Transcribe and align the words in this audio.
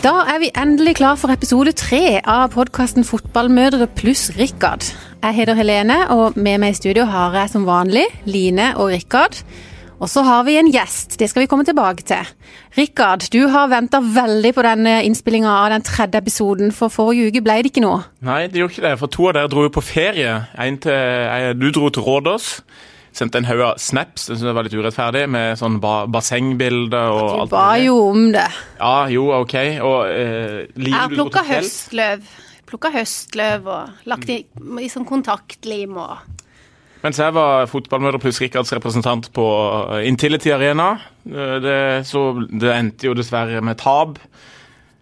Da 0.00 0.22
er 0.32 0.38
vi 0.40 0.48
endelig 0.56 0.94
klar 0.96 1.18
for 1.20 1.28
episode 1.28 1.74
tre 1.76 2.22
av 2.24 2.54
podkasten 2.54 3.04
Fotballmødre 3.04 3.84
pluss 3.98 4.30
Rikard. 4.32 4.86
Jeg 5.20 5.36
heter 5.36 5.58
Helene, 5.58 5.98
og 6.14 6.38
med 6.40 6.62
meg 6.62 6.72
i 6.72 6.78
studio 6.78 7.04
har 7.04 7.36
jeg 7.36 7.50
som 7.52 7.66
vanlig 7.68 8.06
Line 8.24 8.70
og 8.80 8.94
Rikard. 8.94 9.42
Og 10.00 10.08
så 10.08 10.24
har 10.24 10.46
vi 10.46 10.54
en 10.56 10.70
gjest, 10.72 11.18
det 11.20 11.28
skal 11.28 11.44
vi 11.44 11.50
komme 11.52 11.68
tilbake 11.68 12.06
til. 12.08 12.30
Rikard, 12.78 13.26
du 13.28 13.42
har 13.52 13.68
venta 13.68 14.00
veldig 14.00 14.54
på 14.56 14.64
denne 14.64 14.94
innspillinga 15.04 15.52
av 15.66 15.68
den 15.74 15.84
tredje 15.84 16.24
episoden, 16.24 16.72
for 16.72 16.88
forrige 16.88 17.28
uke 17.28 17.44
ble 17.44 17.58
det 17.60 17.74
ikke 17.74 17.84
noe. 17.84 18.06
Nei, 18.24 18.46
det 18.48 18.62
gjorde 18.62 18.78
ikke 18.78 18.86
det, 18.88 18.94
for 19.02 19.12
to 19.18 19.28
av 19.28 19.36
dere 19.36 19.52
dro 19.52 19.66
jo 19.66 19.74
på 19.76 19.84
ferie. 19.84 20.38
En 20.56 20.80
til, 20.80 21.52
du 21.60 21.68
dro 21.76 21.92
til 21.92 22.08
Rådås 22.08 22.54
sendte 23.16 23.40
en 23.40 23.48
haug 23.48 23.62
av 23.64 23.80
snaps, 23.82 24.28
det 24.28 24.36
synes 24.36 24.48
jeg 24.48 24.56
var 24.58 24.66
litt 24.66 24.76
urettferdig, 24.76 25.24
med 25.32 25.58
sånn 25.60 25.80
ba 25.82 25.94
bassengbilder 26.10 27.14
og 27.14 27.30
alt. 27.30 27.50
Du 27.50 27.56
ba 27.56 27.70
jo 27.82 27.96
om 28.10 28.28
det. 28.34 28.46
Ja, 28.78 28.94
jo, 29.12 29.28
OK. 29.40 29.56
Og 29.86 29.98
eh, 30.10 30.60
Jeg 30.76 30.94
har 30.96 31.12
plukka 31.12 31.44
høstløv. 31.48 32.28
Plukka 32.70 32.92
høstløv 32.94 33.66
og 33.66 34.06
lagt 34.10 34.30
i, 34.30 34.44
i 34.78 34.90
sånn 34.92 35.08
kontaktlim 35.08 35.98
og 35.98 36.20
mens 37.00 37.16
jeg 37.16 37.32
var 37.32 37.64
fotballmøter 37.70 38.20
pluss 38.20 38.42
Rikards 38.42 38.74
representant 38.76 39.30
på 39.32 39.44
Intility 40.04 40.52
Arena. 40.52 40.90
Eh, 41.24 41.56
det, 41.64 41.78
så 42.08 42.24
det 42.44 42.74
endte 42.74 43.08
jo 43.08 43.16
dessverre 43.16 43.62
med 43.64 43.80
tap. 43.80 44.18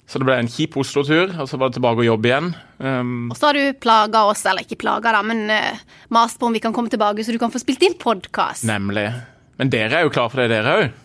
Så 0.09 0.21
det 0.21 0.25
ble 0.25 0.39
en 0.41 0.49
kjip 0.49 0.77
Oslo-tur, 0.81 1.35
og 1.37 1.49
så 1.51 1.59
var 1.61 1.69
det 1.69 1.77
tilbake 1.77 2.01
å 2.01 2.07
jobbe 2.07 2.31
igjen. 2.31 2.47
Um, 2.81 3.27
og 3.29 3.37
så 3.37 3.51
har 3.51 3.59
du 3.59 3.77
plaga 3.77 4.23
oss, 4.31 4.47
eller 4.49 4.65
ikke 4.65 4.79
plaga, 4.81 5.13
da, 5.13 5.21
men 5.27 5.43
uh, 5.53 5.83
mast 6.17 6.41
på 6.41 6.49
om 6.49 6.57
vi 6.57 6.63
kan 6.65 6.73
komme 6.73 6.89
tilbake, 6.89 7.27
så 7.27 7.35
du 7.35 7.41
kan 7.43 7.53
få 7.53 7.61
spilt 7.61 7.85
inn 7.85 7.99
podkast. 8.01 8.65
Nemlig. 8.69 9.11
Men 9.61 9.73
dere 9.75 10.01
er 10.01 10.09
jo 10.09 10.15
klar 10.15 10.33
for 10.33 10.41
det, 10.41 10.49
dere 10.55 10.79
òg? 10.79 10.97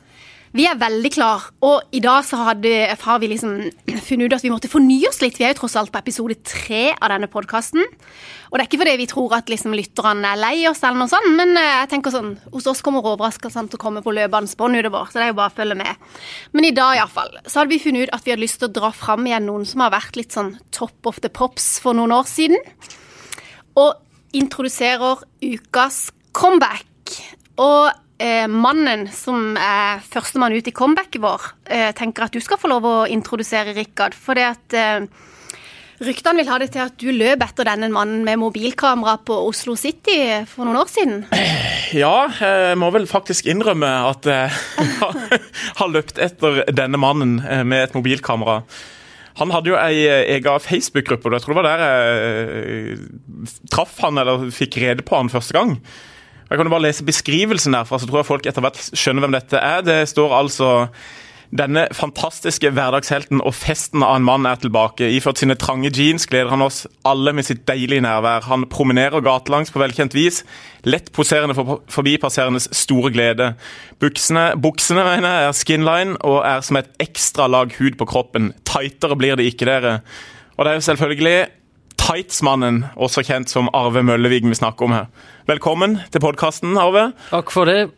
Vi 0.54 0.68
er 0.70 0.78
veldig 0.78 1.10
klar, 1.10 1.48
og 1.66 1.96
i 1.98 2.00
dag 2.04 2.20
så 2.28 2.38
hadde, 2.46 2.70
har 3.02 3.22
vi 3.24 3.32
liksom 3.32 3.56
funnet 4.08 4.28
ut 4.30 4.36
at 4.38 4.44
vi 4.46 4.52
måtte 4.54 4.70
fornye 4.70 5.10
oss 5.10 5.18
litt. 5.24 5.40
Vi 5.42 5.48
er 5.48 5.56
jo 5.56 5.64
tross 5.64 5.74
alt 5.80 5.90
på 5.90 5.98
episode 5.98 6.36
tre 6.46 6.92
av 6.94 7.10
denne 7.10 7.26
podkasten. 7.26 7.82
Og 7.82 8.54
det 8.54 8.62
er 8.62 8.68
ikke 8.68 8.80
fordi 8.84 8.94
vi 9.00 9.08
tror 9.10 9.34
at 9.40 9.50
liksom 9.50 9.74
lytterne 9.74 10.30
er 10.30 10.38
lei 10.38 10.68
oss, 10.70 10.84
eller 10.86 11.02
noe 11.02 11.10
sånt, 11.10 11.26
men 11.40 11.58
eh, 11.58 11.72
jeg 11.80 11.90
tenker 11.96 12.14
sånn, 12.14 12.36
hos 12.54 12.70
oss 12.70 12.84
kommer 12.86 13.02
overraskelsene 13.02 13.72
til 13.72 13.80
å 13.80 13.82
komme 13.82 14.04
på 14.06 14.14
løpende 14.14 14.60
bånd 14.60 14.78
utover. 14.78 15.10
Så 15.10 15.18
det 15.18 15.26
er 15.26 15.34
jo 15.34 15.40
bare 15.42 15.56
å 15.56 15.58
følge 15.58 15.80
med. 15.80 16.06
Men 16.54 16.70
i 16.70 16.74
dag 16.78 17.00
iallfall, 17.00 17.34
så 17.48 17.64
hadde 17.64 17.74
vi 17.74 17.82
funnet 17.88 18.06
ut 18.06 18.14
at 18.20 18.30
vi 18.30 18.36
hadde 18.36 18.46
lyst 18.46 18.62
til 18.62 18.70
å 18.70 18.76
dra 18.78 18.94
fram 18.94 19.26
igjen 19.26 19.50
noen 19.50 19.66
som 19.66 19.82
har 19.82 19.96
vært 19.96 20.22
litt 20.22 20.38
sånn 20.38 20.54
top 20.70 21.10
of 21.10 21.18
the 21.26 21.34
pops 21.34 21.80
for 21.82 21.98
noen 21.98 22.14
år 22.14 22.30
siden. 22.30 22.62
Og 23.82 24.38
introduserer 24.38 25.26
ukas 25.50 26.04
comeback. 26.30 27.18
Og 27.58 27.90
eh, 28.24 28.48
mannen 28.48 29.06
som 29.12 29.58
er 29.60 30.02
førstemann 30.08 30.56
ut 30.56 30.70
i 30.70 30.76
comebacket 30.76 31.22
vår, 31.24 31.52
eh, 31.68 31.92
tenker 31.98 32.28
at 32.28 32.34
du 32.36 32.42
skal 32.44 32.60
få 32.62 32.72
lov 32.72 32.88
å 32.88 32.96
introdusere 33.12 33.76
Rikard. 33.76 34.16
For 34.16 34.40
det 34.40 34.48
at 34.48 34.78
eh, 34.80 35.06
ryktene 36.04 36.42
vil 36.42 36.50
ha 36.52 36.60
det 36.62 36.72
til 36.74 36.84
at 36.86 36.96
du 37.00 37.12
løp 37.14 37.44
etter 37.46 37.68
denne 37.68 37.90
mannen 37.94 38.24
med 38.26 38.40
mobilkamera 38.42 39.18
på 39.26 39.36
Oslo 39.50 39.76
City 39.80 40.18
for 40.50 40.68
noen 40.68 40.82
år 40.84 40.92
siden. 40.92 41.24
Ja, 41.94 42.26
jeg 42.42 42.78
må 42.82 42.88
vel 42.90 43.04
faktisk 43.06 43.46
innrømme 43.52 43.86
at 44.10 44.26
jeg 44.26 44.50
har 45.78 45.92
løpt 45.92 46.18
etter 46.18 46.64
denne 46.74 46.98
mannen 46.98 47.36
eh, 47.46 47.62
med 47.62 47.86
et 47.86 47.94
mobilkamera. 47.94 48.64
Han 49.38 49.54
hadde 49.54 49.70
jo 49.70 49.78
ei 49.78 50.06
eh, 50.08 50.24
egen 50.36 50.64
Facebook-gruppe, 50.64 51.30
og 51.30 51.38
jeg 51.38 51.46
tror 51.46 51.54
det 51.54 51.60
var 51.60 51.70
der 51.70 51.84
jeg 51.86 52.98
eh, 53.04 53.54
traff 53.70 54.00
han 54.02 54.18
eller 54.22 54.50
fikk 54.54 54.80
rede 54.82 55.06
på 55.06 55.18
han 55.20 55.30
første 55.34 55.54
gang. 55.58 55.78
Jeg 56.50 56.60
kan 56.60 56.68
jo 56.68 56.74
bare 56.76 56.88
lese 56.88 57.06
beskrivelsen 57.08 57.76
derfra, 57.76 58.00
så 58.00 58.10
tror 58.10 58.22
jeg 58.22 58.30
folk 58.30 58.48
etter 58.50 58.64
hvert 58.64 58.80
skjønner 58.92 59.26
hvem 59.26 59.38
dette 59.38 59.60
er. 59.60 59.86
Det 59.86 60.00
står 60.12 60.36
altså 60.38 60.72
denne 61.54 61.84
fantastiske 61.94 62.72
hverdagshelten 62.74 63.42
og 63.46 63.54
festen 63.54 64.02
av 64.02 64.16
en 64.18 64.26
mann 64.26 64.48
er 64.50 64.58
tilbake. 64.58 65.06
Iført 65.14 65.38
sine 65.42 65.58
trange 65.60 65.92
jeans 65.94 66.26
gleder 66.30 66.50
han 66.50 66.66
oss 66.66 66.84
alle 67.06 67.34
med 67.38 67.46
sitt 67.46 67.62
deilige 67.70 68.02
nærvær. 68.02 68.48
Han 68.50 68.66
promenerer 68.74 69.22
gatelangs 69.22 69.70
på 69.74 69.82
velkjent 69.82 70.18
vis, 70.18 70.42
lett 70.90 71.12
poserende 71.14 71.54
for 71.58 71.84
forbipasserendes 71.94 72.72
store 72.74 73.14
glede. 73.14 73.52
Buksene, 74.02 74.48
buksene 74.58 75.06
mener 75.06 75.30
jeg, 75.30 75.50
er 75.50 75.60
skinline 75.60 76.18
og 76.26 76.40
er 76.50 76.66
som 76.66 76.82
et 76.82 76.90
ekstra 77.04 77.46
lag 77.52 77.76
hud 77.78 78.00
på 78.02 78.10
kroppen. 78.10 78.50
Tightere 78.66 79.20
blir 79.20 79.38
det 79.38 79.52
ikke, 79.54 79.70
dere. 79.70 80.00
Og 80.58 80.66
det 80.66 80.74
er 80.74 80.82
jo 80.82 80.88
selvfølgelig 80.90 81.38
Tightsmannen, 82.04 82.82
også 83.00 83.22
kjent 83.24 83.48
som 83.48 83.70
Arve 83.72 84.02
Møllevig, 84.04 84.42
vi 84.44 84.58
snakker 84.58 84.90
om 84.90 84.92
her. 84.92 85.06
Velkommen 85.48 86.02
til 86.12 86.20
podkasten, 86.20 86.74
Arve. 86.76 87.14
Takk 87.30 87.52
for 87.54 87.70
det. 87.70 87.94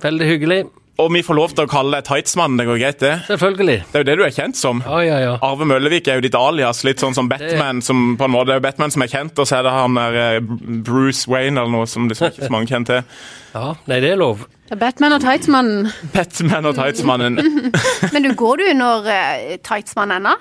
Veldig 0.00 0.28
hyggelig. 0.28 0.60
Og 1.00 1.10
vi 1.12 1.20
får 1.24 1.36
lov 1.36 1.52
til 1.52 1.66
å 1.66 1.68
kalle 1.68 1.98
deg 1.98 2.06
Tightsmannen, 2.08 2.56
det 2.56 2.64
går 2.68 2.78
greit, 2.80 2.98
det? 3.02 3.10
Selvfølgelig. 3.26 3.76
Det 3.90 3.98
er 3.98 4.04
jo 4.04 4.06
det 4.08 4.14
du 4.16 4.22
er 4.24 4.32
kjent 4.32 4.56
som. 4.56 4.80
Ja, 4.86 5.00
ja, 5.04 5.18
ja. 5.20 5.34
Arve 5.44 5.66
Møllevik 5.68 6.08
er 6.08 6.16
jo 6.16 6.24
ditt 6.24 6.36
alias, 6.36 6.80
litt 6.88 7.04
sånn 7.04 7.16
som 7.16 7.28
Batman, 7.28 7.82
det... 7.82 7.86
som 7.88 8.14
på 8.20 8.28
en 8.28 8.32
måte 8.32 8.56
er 8.56 8.64
Batman 8.64 8.94
som 8.94 9.04
er 9.04 9.10
kjent, 9.12 9.36
og 9.36 9.48
så 9.48 9.58
er 9.58 9.68
det 9.68 9.74
han 9.76 9.98
der 9.98 10.16
eh, 10.22 10.38
Bruce 10.86 11.28
Wayne 11.28 11.60
eller 11.60 11.74
noe 11.74 11.88
som 11.90 12.08
liksom 12.08 12.30
ikke 12.30 12.48
så 12.48 12.54
mange 12.54 12.70
kjenner 12.72 12.88
til. 12.94 13.26
Ja, 13.52 13.66
nei, 13.92 13.98
det 14.00 14.14
er 14.14 14.22
lov. 14.22 14.46
Det 14.70 14.78
er 14.78 14.80
Batman 14.86 15.16
og 15.18 15.24
Tightsmannen. 15.24 15.90
Batman 16.16 16.70
og 16.70 16.80
Tightsmannen. 16.80 17.36
Men 18.14 18.24
du 18.24 18.32
går 18.40 18.62
du 18.62 18.64
under 18.72 19.04
uh, 19.04 19.52
Tightsmannen 19.68 20.22
ennå? 20.22 20.32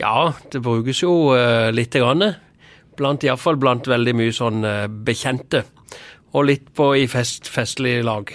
Ja, 0.00 0.32
det 0.52 0.64
brukes 0.64 1.04
jo 1.04 1.12
uh, 1.36 1.68
lite 1.68 2.00
grann. 2.00 2.32
Blant, 2.98 3.24
Iallfall 3.24 3.58
blant 3.60 3.88
veldig 3.88 4.14
mye 4.18 4.34
sånn 4.36 4.66
uh, 4.66 4.86
bekjente. 4.86 5.64
Og 6.32 6.46
litt 6.48 6.70
på 6.76 6.92
i 6.96 7.06
fest, 7.10 7.48
festlig 7.52 7.98
lag. 8.04 8.30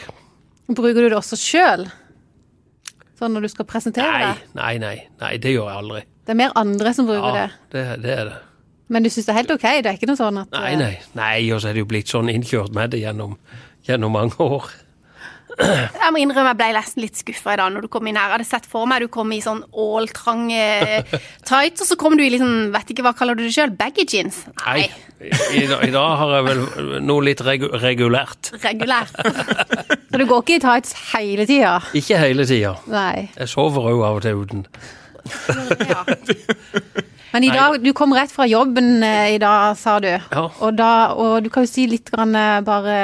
Bruker 0.68 1.02
du 1.02 1.08
det 1.08 1.18
også 1.18 1.40
sjøl? 1.40 1.88
Sånn 3.18 3.34
når 3.34 3.48
du 3.48 3.54
skal 3.54 3.66
presentere 3.70 4.10
nei, 4.12 4.26
det? 4.26 4.50
Nei, 4.60 4.74
nei, 4.82 4.98
nei, 5.22 5.32
det 5.42 5.56
gjør 5.56 5.72
jeg 5.72 5.82
aldri. 5.82 6.02
Det 6.28 6.36
er 6.36 6.40
mer 6.44 6.58
andre 6.60 6.94
som 6.94 7.08
bruker 7.08 7.40
ja, 7.40 7.46
det? 7.48 7.72
det? 7.74 7.86
Det 8.04 8.12
er 8.14 8.30
det. 8.30 8.42
Men 8.94 9.04
du 9.04 9.10
syns 9.12 9.28
det 9.28 9.34
er 9.34 9.40
helt 9.42 9.54
OK? 9.56 9.66
Det 9.66 9.90
er 9.90 9.98
ikke 9.98 10.10
noe 10.10 10.20
sånn 10.20 10.38
at 10.44 10.54
Nei, 10.54 10.76
nei. 10.80 10.94
nei 11.18 11.40
og 11.52 11.64
så 11.64 11.72
er 11.72 11.78
det 11.78 11.84
jo 11.84 11.90
blitt 11.90 12.12
sånn 12.12 12.30
innkjørt 12.32 12.76
med 12.76 12.94
det 12.94 13.02
gjennom, 13.02 13.34
gjennom 13.88 14.14
mange 14.16 14.38
år. 14.44 14.70
Jeg 15.58 16.14
må 16.14 16.20
innrømme 16.22 16.52
jeg 16.52 16.60
ble 16.60 16.68
nesten 16.76 17.02
litt 17.02 17.18
skuffa 17.18 17.56
i 17.56 17.60
dag 17.60 17.72
når 17.74 17.88
du 17.88 17.90
kom 17.92 18.08
inn 18.10 18.18
her. 18.20 18.30
Jeg 18.30 18.36
hadde 18.36 18.48
sett 18.50 18.68
for 18.70 18.90
meg 18.90 19.02
du 19.04 19.10
kom 19.14 19.32
i 19.34 19.40
sånn 19.42 19.64
åltrange 19.74 20.62
tights, 21.48 21.82
og 21.82 21.90
så 21.90 21.98
kom 22.00 22.18
du 22.20 22.24
i 22.26 22.30
liksom, 22.34 22.70
vet 22.76 22.94
ikke 22.94 23.06
hva 23.08 23.16
kaller 23.18 23.38
du 23.38 23.46
det 23.48 23.54
sjøl, 23.56 23.74
baggy 23.78 24.06
jeans? 24.06 24.44
Nei. 24.66 24.86
I, 25.18 25.32
i, 25.58 25.64
I, 25.66 25.90
dag 25.90 26.12
har 26.20 26.36
jeg 26.36 26.46
vel 26.46 27.02
noe 27.08 27.26
litt 27.26 27.42
regu 27.46 27.72
regulært. 27.82 28.52
Regulært. 28.62 29.18
så 30.12 30.22
du 30.22 30.28
går 30.30 30.46
ikke 30.46 30.60
i 30.60 30.64
tights 30.68 30.94
hele 31.16 31.50
tida? 31.50 31.80
Ikke 31.98 32.22
hele 32.22 32.46
tida. 32.50 32.78
Nei. 32.94 33.28
Jeg 33.34 33.50
sover 33.50 33.90
òg 33.96 34.06
av 34.12 34.22
og 34.22 34.26
til 34.28 34.46
uten. 34.46 34.66
ja. 35.90 36.06
Men 37.34 37.44
i 37.44 37.50
dag, 37.52 37.76
du 37.84 37.92
kom 37.96 38.14
rett 38.16 38.32
fra 38.32 38.48
jobben 38.48 39.04
eh, 39.04 39.36
i 39.36 39.40
dag, 39.42 39.76
sa 39.78 39.98
du. 40.04 40.10
Ja. 40.10 40.46
Og, 40.48 40.78
da, 40.78 40.92
og 41.14 41.44
du 41.44 41.50
kan 41.54 41.66
jo 41.66 41.72
si 41.72 41.88
litt 41.90 42.12
grann, 42.14 42.36
eh, 42.38 42.62
bare 42.66 43.00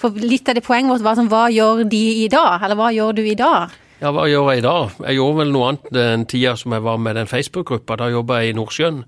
For 0.00 0.14
litt 0.14 0.48
av 0.48 0.58
det 0.58 0.64
poenget 0.66 0.94
vårt 0.94 1.06
var 1.06 1.18
sånn 1.18 1.30
Hva 1.32 1.46
gjør 1.52 1.82
de 1.90 2.04
i 2.22 2.28
dag? 2.32 2.62
Eller 2.62 2.78
hva 2.78 2.92
gjør 2.94 3.18
du 3.18 3.24
i 3.26 3.36
dag? 3.38 3.74
Ja, 3.96 4.12
hva 4.12 4.26
gjør 4.28 4.52
jeg 4.52 4.60
i 4.60 4.66
dag? 4.66 4.96
Jeg 5.08 5.18
gjorde 5.18 5.40
vel 5.40 5.52
noe 5.54 5.68
annet 5.70 5.90
den 5.96 6.26
tida 6.28 6.52
som 6.60 6.74
jeg 6.76 6.84
var 6.84 7.00
med 7.00 7.16
den 7.16 7.30
Facebook-gruppa. 7.30 7.96
Da 7.96 8.10
jobba 8.12 8.42
jeg 8.42 8.52
i 8.52 8.56
Nordsjøen 8.58 9.02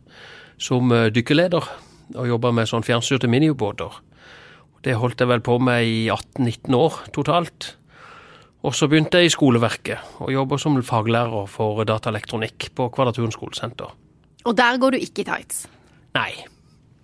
som 0.59 0.93
eh, 0.97 1.11
dykkerleder. 1.15 1.71
Og 2.17 2.31
jobba 2.31 2.55
med 2.57 2.71
sånn 2.71 2.87
fjernstyrte 2.87 3.29
miniubåter. 3.29 4.01
Det 4.83 4.97
holdt 4.97 5.21
jeg 5.21 5.29
vel 5.29 5.45
på 5.45 5.59
med 5.61 5.85
i 5.85 5.99
18-19 6.09 6.79
år 6.79 6.99
totalt. 7.13 7.75
Og 8.67 8.75
så 8.75 8.89
begynte 8.91 9.21
jeg 9.21 9.29
i 9.29 9.35
skoleverket 9.37 10.19
og 10.25 10.33
jobber 10.35 10.59
som 10.59 10.81
faglærer 10.83 11.47
for 11.53 11.85
dataelektronikk 11.87 12.71
på 12.75 12.89
Kvadraturen 12.95 13.35
skolesenter. 13.35 13.93
Og 14.49 14.57
der 14.57 14.79
går 14.81 14.97
du 14.97 15.03
ikke 15.03 15.23
i 15.23 15.29
tights? 15.29 15.67
Nei. 16.17 16.33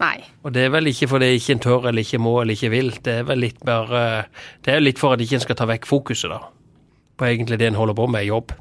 Nei. 0.01 0.17
Og 0.43 0.55
det 0.55 0.65
er 0.67 0.73
vel 0.75 0.91
ikke 0.91 1.09
fordi 1.13 1.31
ikke 1.37 1.55
en 1.55 1.63
tør 1.63 1.89
eller 1.91 2.03
ikke 2.03 2.21
må 2.23 2.39
eller 2.41 2.57
ikke 2.57 2.73
vil. 2.73 2.91
Det 3.05 3.21
er 3.21 3.29
vel 3.29 3.45
litt 3.45 3.61
bare 3.65 4.25
Det 4.65 4.75
er 4.75 4.83
litt 4.83 5.01
for 5.01 5.15
at 5.15 5.23
ikke 5.23 5.39
en 5.39 5.45
skal 5.45 5.59
ta 5.61 5.69
vekk 5.71 5.87
fokuset, 5.89 6.33
da. 6.33 6.41
På 7.15 7.29
egentlig 7.29 7.61
det 7.61 7.71
en 7.71 7.79
holder 7.79 7.97
på 7.99 8.09
med 8.11 8.27
i 8.27 8.33
jobb. 8.33 8.57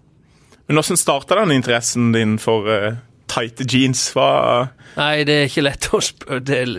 Men 0.67 0.77
hvordan 0.79 0.99
starta 0.99 1.39
den 1.41 1.55
interessen 1.55 2.11
din 2.13 2.37
for 2.39 2.69
uh, 2.69 2.99
tighte 3.31 3.65
jeans? 3.67 4.05
Hva 4.15 4.67
Nei, 4.95 5.23
det 5.27 5.35
er 5.35 5.49
ikke 5.49 5.65
lett 5.65 5.89
å 5.89 5.99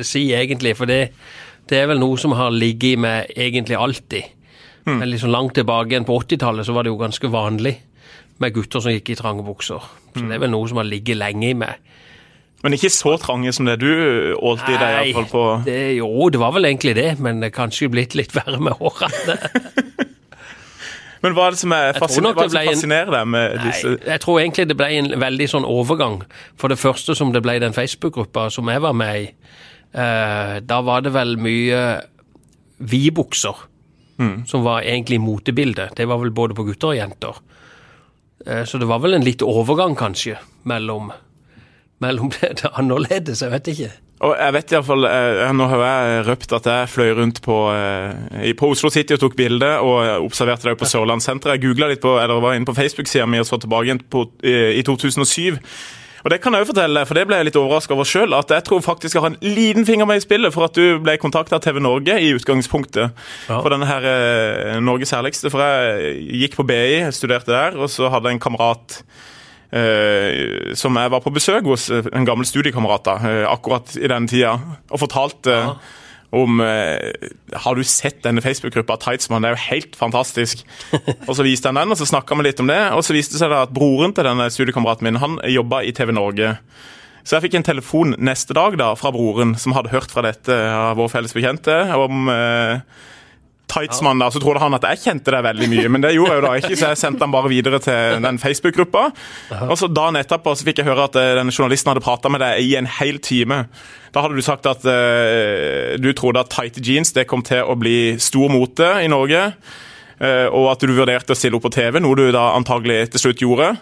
si 0.06 0.28
egentlig, 0.36 0.76
for 0.78 0.88
det, 0.88 1.00
det, 1.66 1.80
er 1.80 1.90
vel 1.90 1.98
noe 1.98 2.20
som 2.20 2.36
har 2.38 2.54
ligget 2.54 2.94
i 2.94 3.00
meg 3.00 3.32
egentlig 3.34 3.76
alltid. 3.76 4.30
Mm. 4.84 5.00
Men 5.00 5.08
liksom 5.10 5.32
langt 5.34 5.56
tilbake 5.58 5.90
igjen 5.90 6.06
på 6.06 6.16
80-tallet 6.22 6.68
så 6.68 6.76
var 6.76 6.86
det 6.86 6.92
jo 6.92 7.00
ganske 7.00 7.32
vanlig 7.32 7.74
med 8.42 8.54
gutter 8.54 8.82
som 8.84 8.94
gikk 8.94 9.10
i 9.10 9.18
trange 9.18 9.42
bukser. 9.46 9.82
Så 10.14 10.22
mm. 10.22 10.30
det 10.30 10.36
er 10.36 10.44
vel 10.46 10.54
noe 10.54 10.70
som 10.70 10.80
har 10.80 10.88
ligget 10.88 11.18
lenge 11.18 11.50
i 11.50 11.58
meg. 11.58 11.92
Men 12.64 12.76
ikke 12.78 12.88
så 12.92 13.14
trange 13.20 13.52
som 13.52 13.68
det 13.68 13.76
du 13.82 13.90
ålte 14.40 14.72
i 14.72 14.78
deg, 14.80 14.94
Nei, 15.14 15.24
på 15.28 15.44
det, 15.66 15.78
Jo, 15.98 16.30
det 16.32 16.40
var 16.40 16.54
vel 16.56 16.70
egentlig 16.70 16.94
det, 16.96 17.10
men 17.20 17.42
det 17.42 17.50
er 17.50 17.56
kanskje 17.58 17.90
blitt 17.92 18.16
litt 18.16 18.32
verre 18.32 18.56
med 18.56 18.80
årene. 18.80 19.36
men 21.24 21.36
hva 21.36 21.50
er 21.50 21.56
det 21.56 21.60
som, 21.60 21.74
er 21.76 21.98
fasciner, 21.98 22.32
er 22.32 22.40
det 22.40 22.54
som 22.54 22.70
fascinerer 22.70 23.12
deg 23.18 23.28
med 23.34 23.58
disse 23.66 23.92
Nei, 23.92 23.98
Jeg 24.14 24.22
tror 24.24 24.40
egentlig 24.40 24.66
det 24.70 24.78
ble 24.80 24.88
en 24.96 25.12
veldig 25.20 25.50
sånn 25.52 25.68
overgang. 25.68 26.22
For 26.60 26.72
det 26.72 26.80
første 26.80 27.16
som 27.18 27.34
det 27.36 27.44
ble 27.44 27.58
den 27.60 27.76
Facebook-gruppa 27.76 28.48
som 28.54 28.72
jeg 28.72 28.82
var 28.86 28.96
med 28.96 29.20
i, 29.26 29.28
eh, 29.92 30.56
da 30.64 30.80
var 30.88 31.04
det 31.04 31.12
vel 31.14 31.36
mye 31.36 31.84
vidbukser. 32.80 33.60
Mm. 34.16 34.46
Som 34.46 34.62
var 34.64 34.86
egentlig 34.86 35.18
motebildet. 35.20 35.96
Det 35.98 36.06
var 36.08 36.20
vel 36.22 36.32
både 36.32 36.56
på 36.56 36.64
gutter 36.70 36.94
og 36.94 36.96
jenter. 36.96 37.44
Eh, 38.46 38.64
Så 38.64 38.78
det 38.78 38.86
var 38.88 39.00
vel 39.04 39.14
en 39.14 39.24
litt 39.24 39.42
overgang, 39.42 39.96
kanskje, 39.98 40.38
mellom, 40.64 41.12
mellom 42.02 42.32
det, 42.34 42.54
det 42.62 42.72
annerledes. 42.74 43.42
Jeg 43.44 43.54
vet 43.54 43.70
ikke. 43.74 43.90
Og 44.24 44.32
jeg 44.38 44.54
vet 44.54 44.70
i 44.70 44.76
hvert 44.76 44.86
fall, 44.86 45.06
eh, 45.08 45.40
Nå 45.52 45.66
har 45.68 45.82
jeg 45.84 46.22
røpt 46.28 46.54
at 46.56 46.68
jeg 46.70 46.92
fløy 46.92 47.10
rundt 47.18 47.42
på, 47.44 47.56
eh, 47.74 48.52
på 48.56 48.70
Oslo 48.72 48.90
City 48.94 49.16
og 49.16 49.24
tok 49.24 49.36
bilde, 49.36 49.72
og 49.84 50.24
observerte 50.24 50.68
det 50.68 50.76
jo 50.76 50.80
på 50.84 50.88
Sørlandssenteret. 50.88 51.58
Jeg 51.58 51.66
googla 51.66 51.90
litt 51.90 52.04
på, 52.04 52.14
eller 52.22 52.40
var 52.40 52.56
inne 52.56 52.68
på 52.68 52.76
Facebook-sida 52.76 53.26
mi 53.26 53.42
og 53.42 53.48
så 53.50 53.60
tilbake 53.60 53.90
igjen 53.90 54.00
på, 54.10 54.28
i, 54.46 54.80
i 54.80 54.86
2007. 54.86 55.60
Og 56.24 56.32
det 56.32 56.38
kan 56.40 56.54
jeg 56.56 56.64
jo 56.64 56.70
fortelle, 56.70 57.02
for 57.04 57.18
det 57.18 57.26
ble 57.28 57.36
jeg 57.36 57.50
litt 57.50 57.56
overraska 57.60 57.92
over 57.92 58.08
sjøl, 58.08 58.32
at 58.32 58.52
jeg 58.54 58.64
tror 58.64 58.80
faktisk 58.80 59.18
jeg 59.18 59.20
har 59.20 59.34
en 59.34 59.42
liten 59.44 59.84
finger 59.84 60.08
med 60.08 60.22
i 60.22 60.24
spillet 60.24 60.54
for 60.54 60.64
at 60.64 60.78
du 60.78 60.96
ble 61.04 61.18
kontakta 61.20 61.58
av 61.58 61.64
TV 61.66 61.82
Norge 61.84 62.16
i 62.16 62.30
utgangspunktet. 62.32 63.12
Ja. 63.50 63.58
For 63.58 63.68
denne 63.74 63.88
her 63.90 64.06
eh, 64.08 64.78
Norges 64.80 65.12
herligste. 65.12 65.52
For 65.52 65.60
jeg 65.60 66.24
gikk 66.40 66.56
på 66.56 66.64
BI, 66.70 67.02
studerte 67.12 67.52
der, 67.52 67.76
og 67.76 67.92
så 67.92 68.08
hadde 68.08 68.32
jeg 68.32 68.38
en 68.38 68.44
kamerat 68.46 69.02
eh, 69.02 69.20
som 70.78 70.94
jeg 71.00 71.10
var 71.10 71.20
på 71.24 71.32
besøk 71.34 71.66
hos, 71.66 71.88
eh, 71.90 72.06
en 72.14 72.26
gammel 72.28 72.46
studiekamerat 72.46 73.08
eh, 73.16 73.42
akkurat 73.50 73.96
i 73.98 74.06
den 74.10 74.28
tida, 74.30 74.54
og 74.90 75.00
fortalte 75.02 75.50
Ja. 75.50 75.74
om 76.34 76.60
eh, 76.60 77.12
Har 77.62 77.74
du 77.78 77.82
sett 77.84 78.22
denne 78.22 78.42
Facebook-gruppa 78.42 78.96
Tightsman? 78.98 79.42
Det 79.42 79.50
er 79.52 79.54
jo 79.56 79.68
helt 79.70 79.96
fantastisk. 79.96 80.64
og 81.28 81.34
Så 81.36 81.42
viste 81.46 81.68
han 81.70 81.78
den, 81.78 81.90
og 81.94 81.98
så 81.98 82.06
snakka 82.06 82.34
vi 82.38 82.48
litt 82.48 82.60
om 82.60 82.66
det. 82.70 82.80
Og 82.92 83.04
så 83.06 83.14
viste 83.14 83.34
det 83.36 83.42
seg 83.42 83.50
da 83.50 83.62
at 83.66 83.74
broren 83.74 84.14
til 84.14 84.26
denne 84.26 84.48
studiekameraten 84.50 85.06
min 85.06 85.20
han 85.22 85.38
jobba 85.46 85.82
i 85.86 85.92
TV 85.94 86.10
Norge. 86.12 86.56
Så 87.24 87.36
jeg 87.38 87.46
fikk 87.46 87.54
en 87.60 87.64
telefon 87.70 88.14
neste 88.18 88.52
dag 88.52 88.74
da 88.76 88.90
fra 89.00 89.10
broren, 89.14 89.54
som 89.56 89.72
hadde 89.72 89.94
hørt 89.94 90.10
fra 90.12 90.22
dette 90.26 90.52
av 90.52 90.98
vår 90.98 91.08
felles 91.08 91.32
bekjente, 91.32 91.72
om 91.96 92.28
eh, 92.28 92.82
Tightsmann. 93.74 94.22
da, 94.22 94.30
Så 94.30 94.42
trodde 94.42 94.62
han 94.62 94.74
at 94.78 94.86
jeg 94.88 95.02
kjente 95.04 95.34
deg 95.34 95.44
veldig 95.44 95.70
mye, 95.70 95.92
men 95.92 96.06
det 96.06 96.14
gjorde 96.14 96.34
jeg 96.34 96.42
jo 96.42 96.46
da 96.46 96.54
ikke, 96.60 96.78
så 96.80 96.92
jeg 96.92 97.02
sendte 97.02 97.26
han 97.26 97.34
bare 97.34 97.52
videre 97.52 97.82
til 97.82 98.22
den 98.24 98.40
Facebook-gruppa. 98.40 99.06
Og 99.68 99.76
så 99.78 99.90
Dagen 99.94 100.18
etterpå 100.18 100.54
så 100.56 100.66
fikk 100.66 100.80
jeg 100.80 100.88
høre 100.88 101.06
at 101.06 101.18
den 101.18 101.44
denne 101.44 101.54
journalisten 101.54 101.92
hadde 101.92 102.04
prata 102.04 102.30
med 102.32 102.42
deg 102.42 102.64
i 102.64 102.74
en 102.78 102.88
hel 102.88 103.20
time. 103.22 103.64
Da 104.14 104.22
hadde 104.24 104.38
du 104.38 104.44
sagt 104.44 104.66
at 104.70 104.84
uh, 104.86 105.94
du 106.00 106.12
trodde 106.16 106.42
at 106.42 106.52
tighte 106.54 106.82
jeans 106.84 107.12
det 107.16 107.26
kom 107.30 107.44
til 107.46 107.64
å 107.66 107.76
bli 107.78 108.16
stor 108.22 108.52
mote 108.52 108.88
i 109.02 109.10
Norge, 109.10 109.42
uh, 110.20 110.46
og 110.48 110.70
at 110.72 110.84
du 110.84 110.94
vurderte 110.94 111.34
å 111.34 111.38
stille 111.38 111.58
opp 111.58 111.66
på 111.66 111.74
TV, 111.74 112.00
noe 112.02 112.18
du 112.18 112.28
da 112.34 112.52
antagelig 112.54 113.10
til 113.14 113.26
slutt 113.26 113.44
gjorde. 113.44 113.74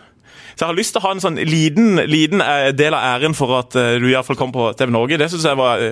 Så 0.52 0.64
jeg 0.64 0.68
har 0.68 0.76
lyst 0.78 0.92
til 0.94 1.00
å 1.00 1.04
ha 1.06 1.12
en 1.16 1.22
sånn 1.24 1.38
liten, 1.48 1.96
liten 2.10 2.42
eh, 2.44 2.68
del 2.76 2.94
av 2.96 3.06
æren 3.16 3.34
for 3.36 3.54
at 3.58 3.76
eh, 3.80 3.94
du 4.02 4.06
i 4.10 4.14
hvert 4.14 4.26
fall 4.28 4.38
kom 4.38 4.52
på 4.54 4.68
TV 4.78 4.92
Norge. 4.94 5.18
Det 5.20 5.28
syns 5.32 5.46
jeg 5.48 5.58
var 5.58 5.82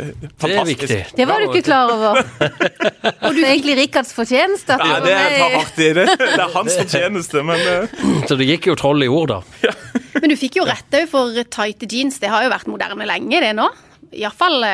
fantastisk. 0.40 0.86
Det. 0.90 1.00
Det 1.16 1.26
var 1.30 1.40
du 1.42 1.48
ikke 1.50 1.64
klar 1.70 1.92
over. 1.94 2.20
Og 3.26 3.36
du 3.36 3.40
er 3.42 3.52
egentlig 3.54 3.76
Rikards 3.80 4.12
fortjeneste. 4.16 4.76
Nei, 4.80 4.96
det 5.06 5.14
er 5.16 5.36
i- 5.36 5.52
hardt 5.56 5.80
i 5.80 5.90
det. 5.96 6.06
Det 6.20 6.30
er 6.36 6.54
hans 6.54 6.76
fortjeneste, 6.82 7.44
men 7.46 7.60
eh, 7.74 8.00
Så 8.28 8.36
det 8.40 8.48
gikk 8.50 8.70
jo 8.70 8.76
troll 8.78 9.02
i 9.06 9.10
ord, 9.10 9.32
da. 9.36 9.74
Men 10.20 10.32
du 10.32 10.36
fikk 10.38 10.58
jo 10.60 10.66
rett 10.68 10.96
òg 11.00 11.06
for 11.10 11.36
tighte 11.48 11.88
jeans. 11.90 12.18
Det 12.20 12.28
har 12.32 12.44
jo 12.44 12.52
vært 12.52 12.68
moderne 12.70 13.06
lenge, 13.08 13.40
det 13.42 13.54
nå. 13.56 13.68
Iallfall 14.12 14.64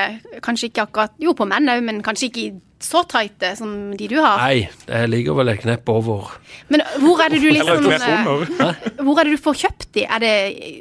kanskje 0.44 0.70
ikke 0.70 0.84
akkurat 0.86 1.12
Jo, 1.20 1.34
på 1.36 1.44
menn 1.48 1.68
òg, 1.68 1.82
men 1.84 1.98
kanskje 2.06 2.28
ikke 2.30 2.46
så 2.86 3.00
tighte 3.08 3.54
som 3.56 3.70
de 3.96 4.06
du 4.08 4.18
har. 4.20 4.36
Nei, 4.42 4.66
jeg 4.86 5.08
ligger 5.08 5.36
vel 5.38 5.48
et 5.48 5.62
knepp 5.62 5.88
over. 5.88 6.34
Men 6.68 6.82
hvor 7.00 7.22
er 7.24 7.32
det 7.32 7.38
du 7.40 7.46
liksom 7.48 7.86
et 7.88 8.02
knepp 8.02 8.28
under. 8.32 8.68
eh, 8.68 8.98
Hvor 9.00 9.20
er 9.20 9.24
det 9.30 9.32
du 9.38 9.42
får 9.42 9.56
kjøpt 9.62 9.86
de? 9.96 10.04
Er 10.04 10.20
det 10.22 10.32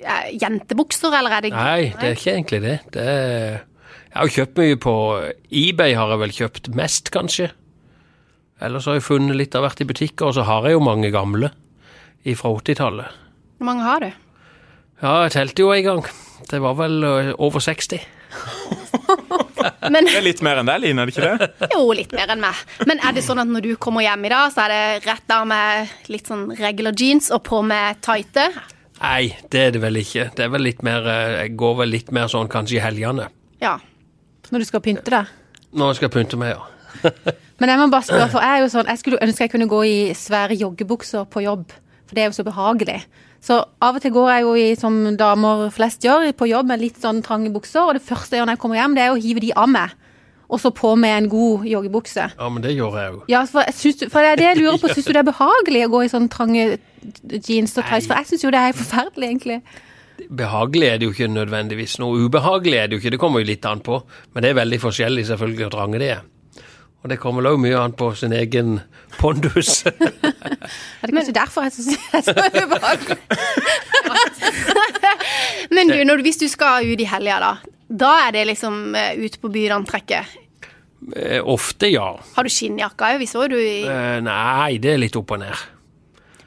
eh, 0.04 0.26
jentebukser, 0.42 1.16
eller 1.16 1.38
er 1.38 1.46
det 1.46 1.52
Nei, 1.56 1.94
det 1.96 2.10
er 2.10 2.18
ikke 2.18 2.34
egentlig 2.34 2.62
det. 2.66 2.74
det 2.96 3.06
er, 3.14 3.62
jeg 4.12 4.20
har 4.20 4.34
kjøpt 4.38 4.60
mye 4.60 4.80
på 4.84 4.96
eBay, 5.52 5.96
har 5.96 6.12
jeg 6.14 6.20
vel 6.26 6.36
kjøpt 6.36 6.70
mest, 6.76 7.12
kanskje. 7.16 7.48
Ellers 8.64 8.86
har 8.88 9.00
jeg 9.00 9.04
funnet 9.08 9.36
litt 9.40 9.56
av 9.56 9.64
hvert 9.66 9.82
i 9.84 9.88
butikker, 9.88 10.28
og 10.30 10.36
så 10.38 10.46
har 10.48 10.68
jeg 10.68 10.76
jo 10.78 10.84
mange 10.84 11.12
gamle 11.16 11.50
fra 12.36 12.52
80-tallet. 12.60 13.18
Hvor 13.60 13.68
mange 13.72 13.84
har 13.88 14.04
du? 14.04 14.12
Ja, 15.04 15.16
jeg 15.26 15.34
telte 15.36 15.64
jo 15.64 15.72
en 15.76 15.84
gang. 15.88 16.06
Det 16.52 16.60
var 16.64 16.76
vel 16.80 17.04
over 17.40 17.60
60. 17.64 18.00
Men 19.94 20.08
Det 20.08 20.16
er 20.18 20.26
litt 20.26 20.42
mer 20.46 20.62
enn 20.62 20.70
deg, 20.70 20.82
Line, 20.82 21.02
er 21.02 21.10
det 21.10 21.16
ikke 21.16 21.32
det? 21.40 21.70
Jo, 21.74 21.82
litt 21.96 22.14
mer 22.16 22.32
enn 22.34 22.42
meg. 22.42 22.62
Men 22.90 23.02
er 23.06 23.16
det 23.16 23.24
sånn 23.26 23.42
at 23.42 23.50
når 23.50 23.66
du 23.66 23.72
kommer 23.82 24.06
hjem 24.06 24.26
i 24.28 24.32
dag, 24.34 24.54
så 24.54 24.66
er 24.66 24.74
det 24.74 25.10
rett 25.10 25.26
der 25.30 25.50
med 25.50 25.94
litt 26.14 26.30
sånn 26.32 26.48
regular 26.60 26.96
jeans 26.98 27.32
og 27.34 27.44
på 27.48 27.62
med 27.66 28.02
tighte? 28.06 28.48
Nei, 29.02 29.36
det 29.52 29.62
er 29.62 29.74
det 29.76 29.82
vel 29.84 30.00
ikke. 30.00 30.30
Det 30.36 30.46
er 30.46 30.54
vel 30.54 30.64
litt 30.66 30.86
mer 30.88 31.06
Jeg 31.06 31.56
går 31.60 31.76
vel 31.82 31.92
litt 31.98 32.14
mer 32.16 32.32
sånn 32.32 32.50
kanskje 32.52 32.80
i 32.80 32.84
helgene. 32.84 33.28
Ja. 33.62 33.78
Når 34.52 34.64
du 34.64 34.70
skal 34.70 34.84
pynte 34.86 35.12
deg. 35.12 35.34
Når 35.76 35.94
jeg 35.94 36.02
skal 36.02 36.14
pynte 36.14 36.40
meg, 36.40 36.56
ja. 36.56 36.72
Men 37.60 37.72
jeg 37.72 37.80
må 37.80 37.88
bare 37.92 38.08
spørre, 38.08 38.30
for 38.32 38.44
jeg 38.44 38.58
er 38.58 38.64
jo 38.64 38.72
sånn, 38.72 38.90
jeg 38.92 39.02
skulle 39.02 39.22
ønske 39.24 39.46
jeg 39.46 39.52
kunne 39.54 39.70
gå 39.72 39.82
i 39.88 39.98
svære 40.18 40.58
joggebukser 40.60 41.28
på 41.32 41.44
jobb, 41.46 41.72
for 42.06 42.18
det 42.18 42.24
er 42.24 42.30
jo 42.30 42.38
så 42.38 42.46
behagelig. 42.48 42.98
Så 43.46 43.60
av 43.62 44.00
og 44.00 44.02
til 44.02 44.14
går 44.16 44.32
jeg 44.32 44.46
jo 44.46 44.56
i, 44.58 44.66
som 44.80 44.96
damer 45.20 45.68
flest 45.74 46.06
gjør, 46.06 46.32
på 46.34 46.48
jobb 46.50 46.72
med 46.72 46.82
litt 46.82 46.98
sånn 47.02 47.22
trange 47.26 47.52
bukser, 47.54 47.84
og 47.84 47.98
det 47.98 48.02
første 48.06 48.34
jeg 48.34 48.42
gjør 48.42 48.50
når 48.50 48.58
jeg 48.58 48.64
kommer 48.64 48.80
hjem, 48.80 48.98
det 48.98 49.06
er 49.06 49.14
å 49.14 49.22
hive 49.22 49.44
de 49.44 49.52
av 49.54 49.70
meg, 49.70 49.94
og 50.50 50.62
så 50.62 50.72
på 50.74 50.96
med 50.98 51.14
en 51.14 51.30
god 51.30 51.68
joggebukse. 51.70 52.28
Ja, 52.34 52.50
men 52.50 52.66
det 52.66 52.74
gjør 52.74 52.98
jeg 53.02 53.14
jo. 53.14 53.22
Ja, 53.30 53.44
for, 53.50 53.70
for 53.70 54.26
det 54.26 54.32
er 54.32 54.42
det 54.42 54.50
jeg 54.50 54.62
lurer 54.64 54.82
på, 54.82 54.90
syns 54.90 55.06
du 55.06 55.14
det 55.14 55.22
er 55.22 55.30
behagelig 55.30 55.86
å 55.86 55.94
gå 55.94 56.04
i 56.06 56.12
sånn 56.16 56.30
trange 56.34 56.68
jeans 57.38 57.78
og 57.78 57.86
tights? 57.86 58.10
For 58.10 58.18
jeg 58.18 58.32
syns 58.32 58.48
jo 58.48 58.54
det 58.56 58.64
er 58.66 58.78
forferdelig, 58.82 59.30
egentlig. 59.30 59.62
Behagelig 60.42 60.90
er 60.90 60.98
det 60.98 61.10
jo 61.10 61.14
ikke 61.14 61.30
nødvendigvis. 61.30 62.00
Noe 62.02 62.26
ubehagelig 62.26 62.80
er 62.80 62.90
det 62.90 62.98
jo 62.98 63.04
ikke, 63.04 63.14
det 63.14 63.22
kommer 63.22 63.44
jo 63.44 63.50
litt 63.52 63.66
an 63.70 63.84
på. 63.86 64.00
Men 64.34 64.46
det 64.46 64.52
er 64.52 64.62
veldig 64.64 64.82
forskjellig 64.82 65.26
selvfølgelig 65.30 65.68
hvor 65.68 65.76
trange 65.78 66.02
det 66.02 66.16
er. 66.16 66.24
Og 67.06 67.10
det 67.12 67.20
kommer 67.22 67.46
òg 67.46 67.60
mye 67.62 67.78
an 67.78 67.94
på 67.94 68.08
sin 68.18 68.34
egen 68.34 68.80
pondus. 69.20 69.84
Er 71.02 71.06
det 71.06 71.14
kanskje 71.14 71.36
derfor 71.38 71.68
jeg 71.68 71.76
syns 71.76 71.92
det 71.94 72.18
er 72.18 72.24
så 72.26 72.34
ubehagelig? 72.66 73.18
Men 75.76 75.92
du, 75.94 76.00
når, 76.08 76.18
du- 76.18 76.26
hvis 76.26 76.40
du 76.42 76.48
skal 76.50 76.88
ut 76.90 77.02
i 77.04 77.08
helga, 77.10 77.38
da. 77.44 77.54
Da 77.86 78.12
er 78.26 78.34
det 78.34 78.48
liksom 78.50 78.80
uh, 78.98 79.14
ut 79.22 79.38
på 79.44 79.52
byen-antrekket. 79.54 80.34
Eh, 81.14 81.38
Ofte, 81.46 81.92
ja. 81.94 82.08
Har 82.36 82.48
du 82.48 82.50
skinnjakka 82.50 83.12
òg? 83.14 83.20
Vi 83.22 83.28
så 83.30 83.46
du 83.52 83.58
i 83.62 83.84
uh, 83.86 84.18
Nei, 84.26 84.80
det 84.82 84.96
er 84.96 85.02
litt 85.04 85.18
opp 85.20 85.36
og 85.36 85.44
ned. 85.44 85.62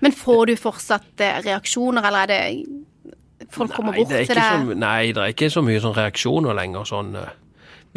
Men 0.03 0.15
får 0.15 0.51
du 0.51 0.55
fortsatt 0.59 1.23
uh, 1.23 1.39
reaksjoner, 1.47 2.03
eller 2.11 2.27
er 2.27 2.33
det 2.35 3.51
Folk 3.55 3.71
kommer 3.77 3.95
Nei, 3.95 4.03
bort 4.03 4.11
det 4.11 4.25
til 4.27 4.35
deg? 4.43 4.73
nei, 4.83 5.13
det 5.15 5.23
er 5.23 5.31
ikke 5.37 5.47
så 5.55 5.63
mye 5.63 5.79
sånn 5.81 5.95
reaksjoner 5.95 6.57
lenger, 6.59 6.83
sånn 6.91 7.13
eh, 7.17 7.29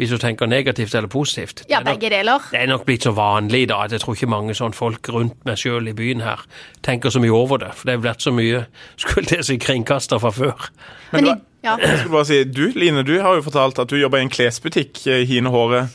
hvis 0.00 0.10
du 0.10 0.18
tenker 0.18 0.48
negativt 0.48 0.94
eller 0.94 1.08
positivt. 1.12 1.64
Ja, 1.68 1.80
nok- 1.80 2.00
begge 2.00 2.10
deler. 2.10 2.42
Det 2.50 2.60
er 2.60 2.66
nok 2.66 2.86
blitt 2.86 3.04
så 3.06 3.12
vanlig 3.14 3.68
da, 3.68 3.82
at 3.84 3.92
jeg 3.92 4.00
tror 4.00 4.16
ikke 4.16 4.30
mange 4.32 4.54
sånn 4.54 4.74
folk 4.74 5.08
rundt 5.12 5.44
meg 5.44 5.60
sjøl 5.60 5.88
i 5.88 5.92
byen 5.96 6.22
her 6.24 6.40
tenker 6.82 7.10
så 7.10 7.20
mye 7.22 7.34
over 7.34 7.58
det. 7.58 7.74
For 7.74 7.86
det 7.86 7.98
har 7.98 8.04
blitt 8.06 8.24
så 8.24 8.32
mye 8.32 8.66
skulle 8.96 9.36
jeg 9.36 9.44
si, 9.44 9.58
kringkaster 9.58 10.18
fra 10.22 10.30
før. 10.30 10.70
Men 11.12 11.24
Men 11.24 11.42
ja. 11.62 11.76
Jeg 11.78 11.98
skulle 11.98 12.16
bare 12.16 12.26
si, 12.26 12.44
du 12.44 12.72
Line, 12.74 13.04
du 13.06 13.20
har 13.22 13.36
jo 13.38 13.42
fortalt 13.42 13.78
at 13.78 13.90
du 13.90 13.96
jobber 14.00 14.18
i 14.18 14.26
en 14.26 14.32
klesbutikk 14.32 15.06
eh, 15.06 15.22
i 15.22 15.28
Hine 15.30 15.52
Håret. 15.52 15.92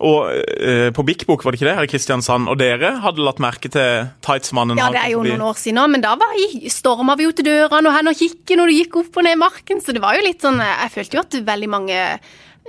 Og 0.00 0.30
eh, 0.32 0.88
på 0.96 1.02
Bik 1.04 1.26
Bok, 1.28 1.42
var 1.44 1.52
det 1.52 1.60
ikke 1.60 1.68
det, 1.68 1.74
her 1.76 1.88
i 1.88 1.90
Kristiansand? 1.90 2.48
Og 2.48 2.56
dere 2.60 2.94
hadde 3.02 3.20
lagt 3.20 3.42
merke 3.42 3.68
til 3.68 4.06
tightsmannen? 4.24 4.78
ja, 4.80 4.88
det 4.94 5.02
er 5.02 5.10
jo 5.12 5.24
noen 5.26 5.42
år 5.44 5.58
siden 5.60 5.76
nå, 5.76 5.88
men 5.92 6.04
da 6.04 6.14
var 6.20 6.32
jeg, 6.38 6.70
storma 6.72 7.18
vi 7.20 7.26
jo 7.26 7.34
til 7.36 7.50
dørene 7.50 7.90
og 7.90 7.96
hen 7.98 8.08
og 8.08 8.16
kikket 8.16 8.56
når 8.56 8.70
du 8.70 8.76
gikk 8.78 8.96
opp 9.02 9.18
og 9.20 9.26
ned 9.26 9.36
i 9.36 9.40
marken, 9.42 9.82
så 9.84 9.92
det 9.96 10.00
var 10.04 10.16
jo 10.16 10.24
litt 10.24 10.40
sånn 10.46 10.62
eh, 10.62 10.86
Jeg 10.86 10.94
følte 10.94 11.18
jo 11.18 11.24
at 11.26 11.36
veldig 11.50 11.70
mange 11.74 11.98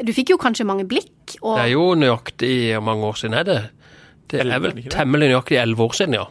Du 0.06 0.12
fikk 0.16 0.32
jo 0.34 0.38
kanskje 0.42 0.66
mange 0.66 0.86
blikk, 0.90 1.36
og 1.42 1.58
Det 1.60 1.66
er 1.68 1.72
jo 1.76 1.88
nøyaktig 2.00 2.54
hvor 2.78 2.86
mange 2.88 3.04
år 3.12 3.18
siden 3.20 3.34
er 3.38 3.44
det? 3.48 3.60
Det 4.32 4.40
er 4.46 4.60
vel 4.64 4.84
temmelig 4.90 5.28
nøyaktig 5.34 5.58
elleve 5.60 5.84
år 5.90 5.94
siden, 5.98 6.14
ja. 6.16 6.26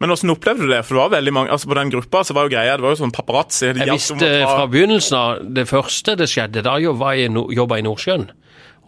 Men 0.00 0.10
hvordan 0.12 0.32
opplevde 0.34 0.64
du 0.66 0.68
det? 0.72 0.80
For 0.84 0.96
det 0.96 1.02
var 1.04 1.12
veldig 1.14 1.32
mange, 1.32 1.50
altså 1.54 1.68
På 1.70 1.74
den 1.78 1.90
gruppa 1.92 2.20
så 2.24 2.34
var 2.36 2.44
jo 2.48 2.52
greia, 2.52 2.74
det 2.76 2.84
var 2.84 2.92
jo 2.92 3.00
sånn 3.00 3.12
paparazzi. 3.16 3.70
Jeg 3.72 3.88
visste 3.92 4.18
ta- 4.18 4.56
fra 4.56 4.66
begynnelsen 4.68 5.16
av 5.16 5.54
det 5.56 5.64
første 5.68 6.16
det 6.20 6.28
skjedde, 6.28 6.62
da 6.66 6.74
jobba 6.82 7.14
jeg 7.16 7.30
no 7.32 7.46
jobba 7.52 7.78
i 7.78 7.84
Nordsjøen. 7.86 8.26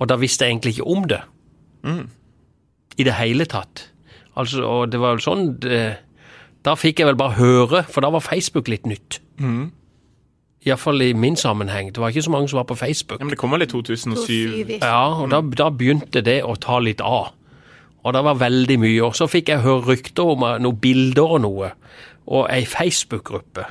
Og 0.01 0.09
da 0.09 0.17
visste 0.21 0.45
jeg 0.45 0.57
egentlig 0.57 0.77
ikke 0.79 0.91
om 0.97 1.07
det. 1.09 1.23
I 2.99 3.05
det 3.07 3.15
hele 3.15 3.47
tatt. 3.47 3.87
Altså, 4.37 4.63
og 4.67 4.91
det 4.91 5.01
var 5.01 5.15
vel 5.17 5.23
sånn 5.25 5.59
det, 5.61 5.99
Da 6.67 6.75
fikk 6.75 6.99
jeg 7.01 7.07
vel 7.07 7.17
bare 7.17 7.37
høre, 7.39 7.85
for 7.89 8.01
da 8.03 8.11
var 8.11 8.21
Facebook 8.21 8.69
litt 8.69 8.85
nytt. 8.87 9.21
Mm. 9.41 9.71
Iallfall 10.67 11.03
i 11.03 11.13
min 11.15 11.37
sammenheng. 11.39 11.93
Det 11.95 12.03
var 12.03 12.11
ikke 12.11 12.25
så 12.27 12.33
mange 12.35 12.49
som 12.51 12.59
var 12.59 12.67
på 12.69 12.77
Facebook. 12.79 13.21
Ja, 13.21 13.25
men 13.25 13.31
Det 13.31 13.39
kom 13.39 13.55
vel 13.55 13.63
i 13.63 13.71
2007? 13.71 14.79
Ja, 14.83 15.23
og 15.23 15.31
da, 15.31 15.41
da 15.41 15.69
begynte 15.71 16.23
det 16.25 16.41
å 16.45 16.57
ta 16.59 16.81
litt 16.83 17.01
av. 17.05 17.31
Og 18.05 18.15
det 18.15 18.23
var 18.25 18.39
veldig 18.41 18.79
mye. 18.83 19.01
Og 19.07 19.17
så 19.19 19.29
fikk 19.31 19.53
jeg 19.53 19.63
høre 19.65 19.87
rykter 19.93 20.35
om 20.35 20.45
eh, 20.47 20.59
noen 20.63 20.81
bilder 20.83 21.37
og 21.39 21.43
noe. 21.45 21.73
Og 22.29 22.47
ei 22.53 22.65
Facebook-gruppe 22.69 23.65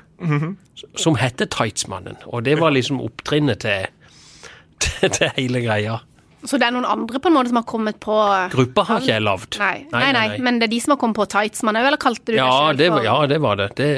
som 0.97 1.15
hette 1.19 1.45
Tightsmannen. 1.45 2.17
Og 2.31 2.43
det 2.47 2.55
var 2.59 2.73
liksom 2.73 3.01
opptrinnet 3.03 3.61
til, 3.61 3.87
til, 4.81 5.11
til 5.13 5.33
hele 5.37 5.61
greia. 5.61 5.99
Så 6.47 6.57
det 6.61 6.67
er 6.67 6.73
noen 6.75 6.85
andre 6.87 7.19
på 7.19 7.29
en 7.31 7.35
måte 7.35 7.49
som 7.51 7.59
har 7.59 7.67
kommet 7.67 7.97
på 8.01 8.15
Gruppa 8.53 8.83
har 8.87 9.01
ikke 9.01 9.13
jeg 9.15 9.23
lagd. 9.25 9.57
Nei, 9.59 9.77
nei, 9.91 10.09
nei, 10.15 10.25
men 10.41 10.59
det 10.61 10.69
er 10.69 10.73
de 10.75 10.81
som 10.83 10.93
har 10.93 10.99
kommet 11.01 11.17
på 11.17 11.25
Tightsmann 11.33 11.79
òg, 11.79 11.87
eller 11.89 12.01
kalte 12.01 12.23
du 12.29 12.35
det 12.35 12.39
Ja 12.39 12.51
selv 12.69 12.83
for 12.85 12.97
var, 12.99 13.07
ja, 13.07 13.15
det 13.31 13.39
var 13.43 13.57
det. 13.59 13.69
Det 13.79 13.89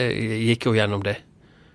gikk 0.47 0.69
jo 0.69 0.75
gjennom 0.77 1.03
det. 1.05 1.17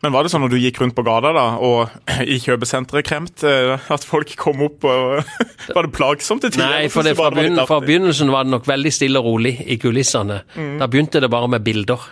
Men 0.05 0.13
var 0.13 0.27
det 0.27 0.35
sånn 0.35 0.43
når 0.45 0.53
du 0.53 0.59
gikk 0.61 0.83
rundt 0.83 0.93
på 0.97 1.03
gata 1.07 1.31
da, 1.33 1.45
og 1.65 1.95
i 2.35 2.37
kjøpesenteret 2.43 3.07
kremt, 3.09 3.45
eh, 3.49 3.87
at 3.95 4.05
folk 4.05 4.35
kom 4.41 4.61
opp 4.67 4.85
og 4.85 5.23
Var 5.77 5.87
det 5.87 5.95
plagsomt 5.97 6.45
til 6.45 6.53
tider? 6.53 6.69
Nei, 6.69 6.91
for 6.93 7.07
det, 7.07 7.15
fra, 7.17 7.31
begynn, 7.33 7.57
fra 7.65 7.79
begynnelsen 7.81 8.29
var 8.33 8.45
det 8.45 8.53
nok 8.53 8.69
veldig 8.69 8.93
stille 8.93 9.23
og 9.23 9.31
rolig 9.31 9.55
i 9.65 9.79
kulissene. 9.81 10.43
Da 10.53 10.89
begynte 10.93 11.23
det 11.25 11.31
bare 11.33 11.49
med 11.49 11.65
bilder. 11.65 12.05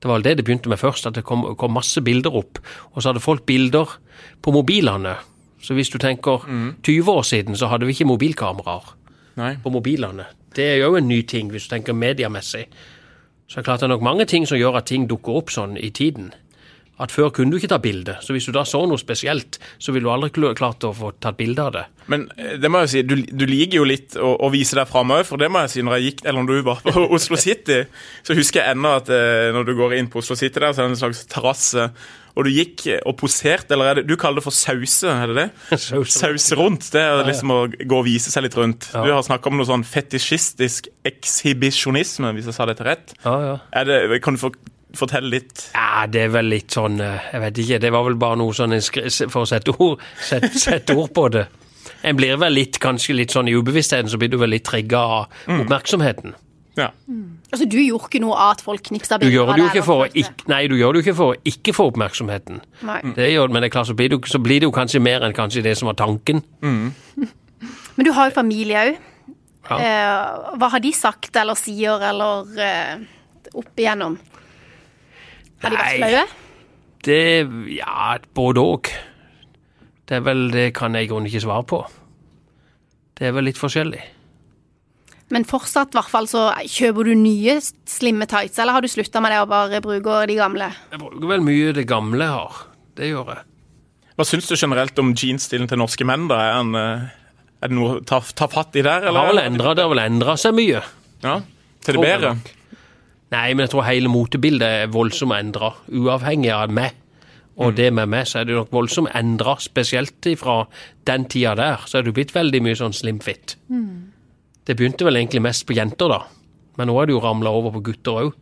Det 0.00 0.08
var 0.08 0.16
vel 0.16 0.24
det 0.24 0.38
det 0.40 0.46
begynte 0.48 0.72
med 0.72 0.80
først, 0.80 1.04
at 1.10 1.18
det 1.18 1.22
kom, 1.28 1.44
kom 1.60 1.76
masse 1.76 2.00
bilder 2.02 2.34
opp. 2.40 2.62
Og 2.94 3.02
så 3.02 3.10
hadde 3.12 3.22
folk 3.22 3.44
bilder 3.46 3.92
på 4.42 4.54
mobilene. 4.56 5.12
Så 5.62 5.76
hvis 5.76 5.92
du 5.92 5.98
tenker 6.02 6.48
20 6.82 7.12
år 7.12 7.22
siden, 7.28 7.58
så 7.60 7.68
hadde 7.70 7.86
vi 7.86 7.94
ikke 7.94 8.08
mobilkameraer 8.08 8.88
Nei. 9.38 9.52
på 9.62 9.70
mobilene. 9.70 10.26
Det 10.56 10.64
er 10.72 10.80
jo 10.80 10.96
en 10.96 11.06
ny 11.08 11.20
ting, 11.28 11.52
hvis 11.52 11.68
du 11.68 11.76
tenker 11.76 11.94
mediemessig. 11.94 12.64
Så 13.46 13.60
det 13.60 13.62
er 13.62 13.68
klart 13.68 13.84
det 13.84 13.90
er 13.90 13.94
nok 13.94 14.08
mange 14.08 14.24
ting 14.24 14.48
som 14.48 14.58
gjør 14.58 14.80
at 14.80 14.88
ting 14.88 15.04
dukker 15.10 15.38
opp 15.38 15.52
sånn 15.52 15.76
i 15.76 15.92
tiden. 15.94 16.32
At 17.00 17.10
før 17.10 17.30
kunne 17.34 17.50
du 17.50 17.56
ikke 17.56 17.70
ta 17.72 17.78
bilde, 17.82 18.18
så 18.20 18.34
hvis 18.34 18.46
du 18.46 18.52
da 18.54 18.66
så 18.68 18.82
noe 18.86 19.00
spesielt, 19.00 19.56
så 19.80 19.94
ville 19.94 20.04
du 20.06 20.12
aldri 20.12 20.52
klart 20.54 20.84
å 20.84 20.92
få 20.94 21.14
tatt 21.16 21.38
bilde 21.38 21.64
av 21.64 21.72
det. 21.74 21.84
Men 22.12 22.26
eh, 22.36 22.58
det 22.60 22.70
må 22.70 22.82
jeg 22.82 22.88
jo 22.88 22.92
si, 22.92 23.02
du, 23.08 23.14
du 23.32 23.44
liker 23.48 23.80
jo 23.80 23.86
litt 23.88 24.16
å, 24.20 24.34
å 24.44 24.50
vise 24.52 24.76
deg 24.78 24.90
fram 24.90 25.14
òg, 25.16 25.24
for 25.26 25.40
det 25.40 25.48
må 25.50 25.64
jeg 25.64 25.72
si. 25.72 25.84
Når 25.86 25.96
jeg 25.98 26.10
gikk, 26.10 26.24
eller 26.26 26.44
når 26.44 26.60
du 26.60 26.66
var 26.68 26.82
på 26.84 27.06
Oslo 27.16 27.38
City, 27.40 27.80
så 28.22 28.36
husker 28.38 28.60
jeg 28.62 28.76
ennå 28.76 28.96
at 29.00 29.08
eh, 29.12 29.48
når 29.56 29.70
du 29.70 29.76
går 29.78 29.96
inn 29.98 30.10
på 30.12 30.20
Oslo 30.20 30.36
City 30.38 30.60
der, 30.60 30.74
så 30.74 30.82
er 30.82 30.90
det 30.90 30.98
en 30.98 31.00
slags 31.06 31.24
terrasse. 31.32 31.88
Og 32.32 32.46
du 32.46 32.52
gikk 32.52 32.86
og 33.08 33.16
poserte, 33.20 33.74
eller 33.74 33.90
er 33.90 33.98
det, 34.00 34.06
du 34.08 34.14
kaller 34.20 34.40
det 34.40 34.46
for 34.46 34.56
sause, 34.56 35.08
er 35.10 35.32
det 35.32 35.36
det? 35.36 35.48
Sause. 35.82 36.56
Rundt. 36.56 36.86
Det 36.94 37.02
er 37.02 37.24
liksom 37.28 37.52
å 37.52 37.58
gå 37.68 37.98
og 37.98 38.06
vise 38.06 38.32
seg 38.32 38.46
litt 38.46 38.56
rundt. 38.56 38.88
Ja. 38.94 39.04
Du 39.04 39.12
har 39.12 39.24
snakka 39.26 39.50
om 39.50 39.58
noe 39.60 39.68
sånn 39.68 39.84
fetisjistisk 39.84 40.88
ekshibisjonisme, 41.08 42.32
hvis 42.36 42.48
jeg 42.48 42.56
sa 42.56 42.68
dette 42.68 42.86
rett. 42.88 43.12
Ja, 43.24 43.36
ja. 43.44 43.56
Er 43.82 43.88
det, 43.88 44.22
kan 44.24 44.38
du 44.38 44.40
for, 44.40 44.56
fortelle 44.98 45.30
litt? 45.32 45.66
Ja, 45.74 46.06
det 46.06 46.26
er 46.26 46.28
vel 46.34 46.48
litt 46.52 46.70
sånn 46.74 47.00
eh, 47.00 47.30
Jeg 47.32 47.40
vet 47.46 47.58
ikke. 47.64 47.80
Det 47.86 47.90
var 47.94 48.04
vel 48.06 48.14
bare 48.20 48.36
noe 48.40 48.52
sånn 48.56 48.72
en 48.76 48.84
skri- 48.84 49.10
For 49.30 49.42
å 49.44 49.48
sette 49.48 49.74
ord, 49.78 50.00
sette, 50.30 50.50
sette 50.58 50.96
ord 50.98 51.12
på 51.16 51.28
det. 51.34 51.46
En 52.06 52.16
blir 52.18 52.36
vel 52.38 52.52
litt, 52.54 52.78
kanskje 52.82 53.14
litt 53.14 53.30
sånn 53.34 53.48
i 53.50 53.54
ubevisstheten, 53.58 54.08
så 54.10 54.18
blir 54.18 54.30
du 54.32 54.38
vel 54.40 54.50
litt 54.54 54.64
trigga 54.66 54.98
av 54.98 55.44
oppmerksomheten. 55.60 56.34
Ja. 56.78 56.86
Altså, 57.52 57.66
du 57.68 57.76
gjorde 57.82 58.06
ikke 58.08 58.20
noe 58.24 58.32
av 58.32 58.54
at 58.54 58.62
folk 58.64 58.80
knipsa 58.86 59.18
Du 59.20 59.26
bilder 59.26 59.34
gjør 59.36 59.50
av 59.50 59.56
det 59.58 59.60
jo 59.60 59.66
deg, 59.66 59.74
ikke 59.76 59.84
for 59.84 60.02
å 60.02 60.06
ikke, 60.22 60.46
nei, 60.48 60.60
du 60.70 60.74
gjør 60.78 60.94
det 60.96 61.00
jo 61.02 61.04
ikke 61.04 61.16
for 61.18 61.34
å 61.34 61.40
ikke 61.52 61.74
få 61.76 61.86
oppmerksomheten. 61.90 62.62
Nei. 62.88 62.96
Det 63.18 63.26
gjør, 63.28 63.52
men 63.52 63.60
det 63.62 63.68
er 63.68 63.74
klart, 63.74 63.90
så 63.90 63.96
blir, 63.98 64.14
jo- 64.16 64.22
så 64.30 64.40
blir 64.40 64.62
det 64.62 64.70
jo 64.70 64.72
kanskje 64.72 65.02
mer 65.04 65.26
enn 65.26 65.34
kanskje 65.36 65.62
det 65.66 65.74
som 65.78 65.90
var 65.90 65.98
tanken. 66.00 66.40
Men 67.94 68.06
du 68.06 68.12
har 68.16 68.30
jo 68.30 68.34
familie 68.34 68.84
òg. 68.88 69.00
Ja. 69.70 69.76
hva 70.58 70.68
har 70.72 70.80
de 70.82 70.90
sagt 70.96 71.36
eller 71.38 71.54
sier 71.54 72.02
eller 72.08 72.48
eh, 72.60 73.04
opp 73.54 73.78
igjennom? 73.78 74.16
Har 75.62 75.72
de 75.72 75.78
vært 75.78 76.00
flaue? 76.00 76.24
Det 77.02 77.20
Ja, 77.76 78.18
både 78.34 78.62
òg. 78.62 78.90
Det 80.08 80.18
er 80.18 80.24
vel 80.26 80.50
Det 80.50 80.72
kan 80.74 80.94
jeg 80.94 81.06
i 81.06 81.10
grunnen 81.10 81.30
ikke 81.30 81.44
svare 81.44 81.64
på. 81.64 81.84
Det 83.18 83.28
er 83.28 83.32
vel 83.36 83.46
litt 83.48 83.60
forskjellig. 83.60 84.02
Men 85.32 85.46
fortsatt, 85.48 85.94
i 85.94 85.96
hvert 85.96 86.10
fall, 86.12 86.26
så 86.28 86.50
kjøper 86.68 87.08
du 87.08 87.14
nye 87.16 87.54
slimme 87.88 88.26
tights, 88.28 88.58
eller 88.60 88.76
har 88.76 88.84
du 88.84 88.90
slutta 88.92 89.22
med 89.24 89.32
det 89.32 89.38
og 89.40 89.48
bare 89.48 89.80
bruker 89.80 90.26
de 90.28 90.36
gamle? 90.36 90.68
Jeg 90.92 91.00
bruker 91.00 91.30
vel 91.30 91.44
mye 91.46 91.72
det 91.72 91.86
gamle 91.88 92.26
jeg 92.26 92.34
har. 92.34 92.58
Det 93.00 93.08
gjør 93.08 93.30
jeg. 93.32 93.44
Hva 94.18 94.26
syns 94.28 94.50
du 94.50 94.56
generelt 94.58 94.98
om 95.00 95.14
jeansstilen 95.16 95.70
til 95.70 95.80
norske 95.80 96.04
menn? 96.04 96.26
da? 96.28 96.36
Er, 96.36 96.58
han, 96.58 96.74
eh, 96.76 97.06
er 97.64 97.72
det 97.72 97.78
noe 97.78 97.94
å 97.94 98.02
ta, 98.04 98.20
ta 98.20 98.48
fatt 98.52 98.76
i 98.76 98.84
der? 98.84 99.08
Endra, 99.08 99.72
det 99.72 99.86
har 99.86 99.94
vel 99.94 100.02
endra 100.04 100.36
seg 100.36 100.52
mye. 100.58 100.82
Ja, 101.24 101.38
Til 101.82 101.96
det 101.96 102.04
bedre? 102.04 102.34
Nei, 103.32 103.52
men 103.54 103.64
jeg 103.64 103.72
tror 103.72 103.86
hele 103.88 104.10
motebildet 104.12 104.82
er 104.82 104.92
voldsomt 104.92 105.36
endra, 105.36 105.72
uavhengig 105.88 106.52
av 106.52 106.72
meg. 106.74 106.98
Og 107.62 107.74
det 107.76 107.90
med 107.92 108.08
meg, 108.08 108.26
så 108.28 108.40
er 108.40 108.48
det 108.48 108.56
nok 108.56 108.72
voldsomt 108.72 109.12
endra, 109.16 109.58
spesielt 109.60 110.28
fra 110.40 110.62
den 111.08 111.26
tida 111.28 111.52
der. 111.58 111.84
Så 111.88 111.98
er 112.00 112.06
det 112.06 112.14
blitt 112.16 112.32
veldig 112.34 112.62
mye 112.64 112.78
sånn 112.78 112.96
slim 112.96 113.20
fit. 113.24 113.56
Det 114.64 114.76
begynte 114.78 115.04
vel 115.04 115.20
egentlig 115.20 115.42
mest 115.44 115.66
på 115.68 115.76
jenter, 115.76 116.12
da. 116.12 116.22
Men 116.80 116.88
nå 116.88 116.96
er 117.00 117.08
det 117.08 117.16
jo 117.16 117.22
ramla 117.24 117.52
over 117.52 117.74
på 117.76 117.84
gutter 117.90 118.20
òg. 118.22 118.32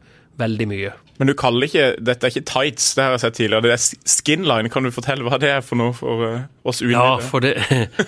Veldig 0.40 0.66
mye. 0.70 0.92
Men 1.20 1.28
du 1.28 1.34
kaller 1.36 1.66
ikke, 1.66 1.86
dette 2.00 2.24
er 2.24 2.32
ikke 2.32 2.48
tights, 2.48 2.94
det 2.96 3.04
har 3.04 3.16
jeg 3.16 3.22
sett 3.24 3.34
tidligere. 3.36 3.66
Det 3.66 3.72
er 3.74 4.12
skinline. 4.14 4.70
Kan 4.72 4.86
du 4.86 4.92
fortelle 4.94 5.26
hva 5.26 5.36
det 5.42 5.50
er 5.52 5.64
for 5.66 5.76
noe 5.76 5.92
for 5.92 6.22
oss 6.64 6.80
oss 6.80 6.82
Ja, 6.86 7.18
for 7.20 7.44
det 7.44 7.58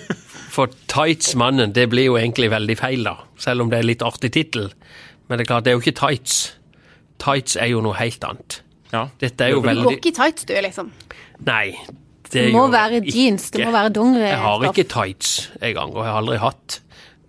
For 0.53 0.69
tights-mannen, 0.89 1.73
det 1.73 1.87
blir 1.89 2.11
jo 2.11 2.17
egentlig 2.17 2.51
veldig 2.53 2.75
feil, 2.77 3.05
da. 3.05 3.15
Selv 3.41 3.63
om 3.65 3.69
det 3.71 3.79
er 3.79 3.87
litt 3.89 4.05
artig 4.05 4.31
tittel. 4.35 4.71
Men 5.27 5.37
det 5.37 5.45
er 5.45 5.49
klart, 5.49 5.65
det 5.65 5.73
er 5.73 5.77
jo 5.77 5.81
ikke 5.81 5.97
tights. 5.97 6.35
Tights 7.23 7.55
er 7.55 7.69
jo 7.71 7.81
noe 7.85 7.95
helt 7.97 8.23
annet. 8.27 8.59
Ja. 8.93 9.07
Dette 9.21 9.45
er 9.47 9.53
jo 9.55 9.61
Du 9.63 9.67
går 9.87 9.95
ikke 9.97 10.11
i 10.11 10.15
tights, 10.17 10.45
du, 10.49 10.53
liksom. 10.61 10.91
Nei. 11.47 11.75
Det 12.33 12.47
det 12.47 12.51
må 12.53 12.65
være 12.73 12.99
ikke. 13.01 13.13
jeans, 13.13 13.49
det 13.53 13.65
må 13.67 13.71
være 13.75 13.91
dongeri. 13.93 14.25
Jeg 14.31 14.39
har 14.41 14.63
ikke 14.69 14.87
tights 14.89 15.51
engang, 15.61 15.91
og 15.93 16.03
jeg 16.03 16.11
har 16.11 16.21
aldri 16.23 16.37
hatt. 16.41 16.79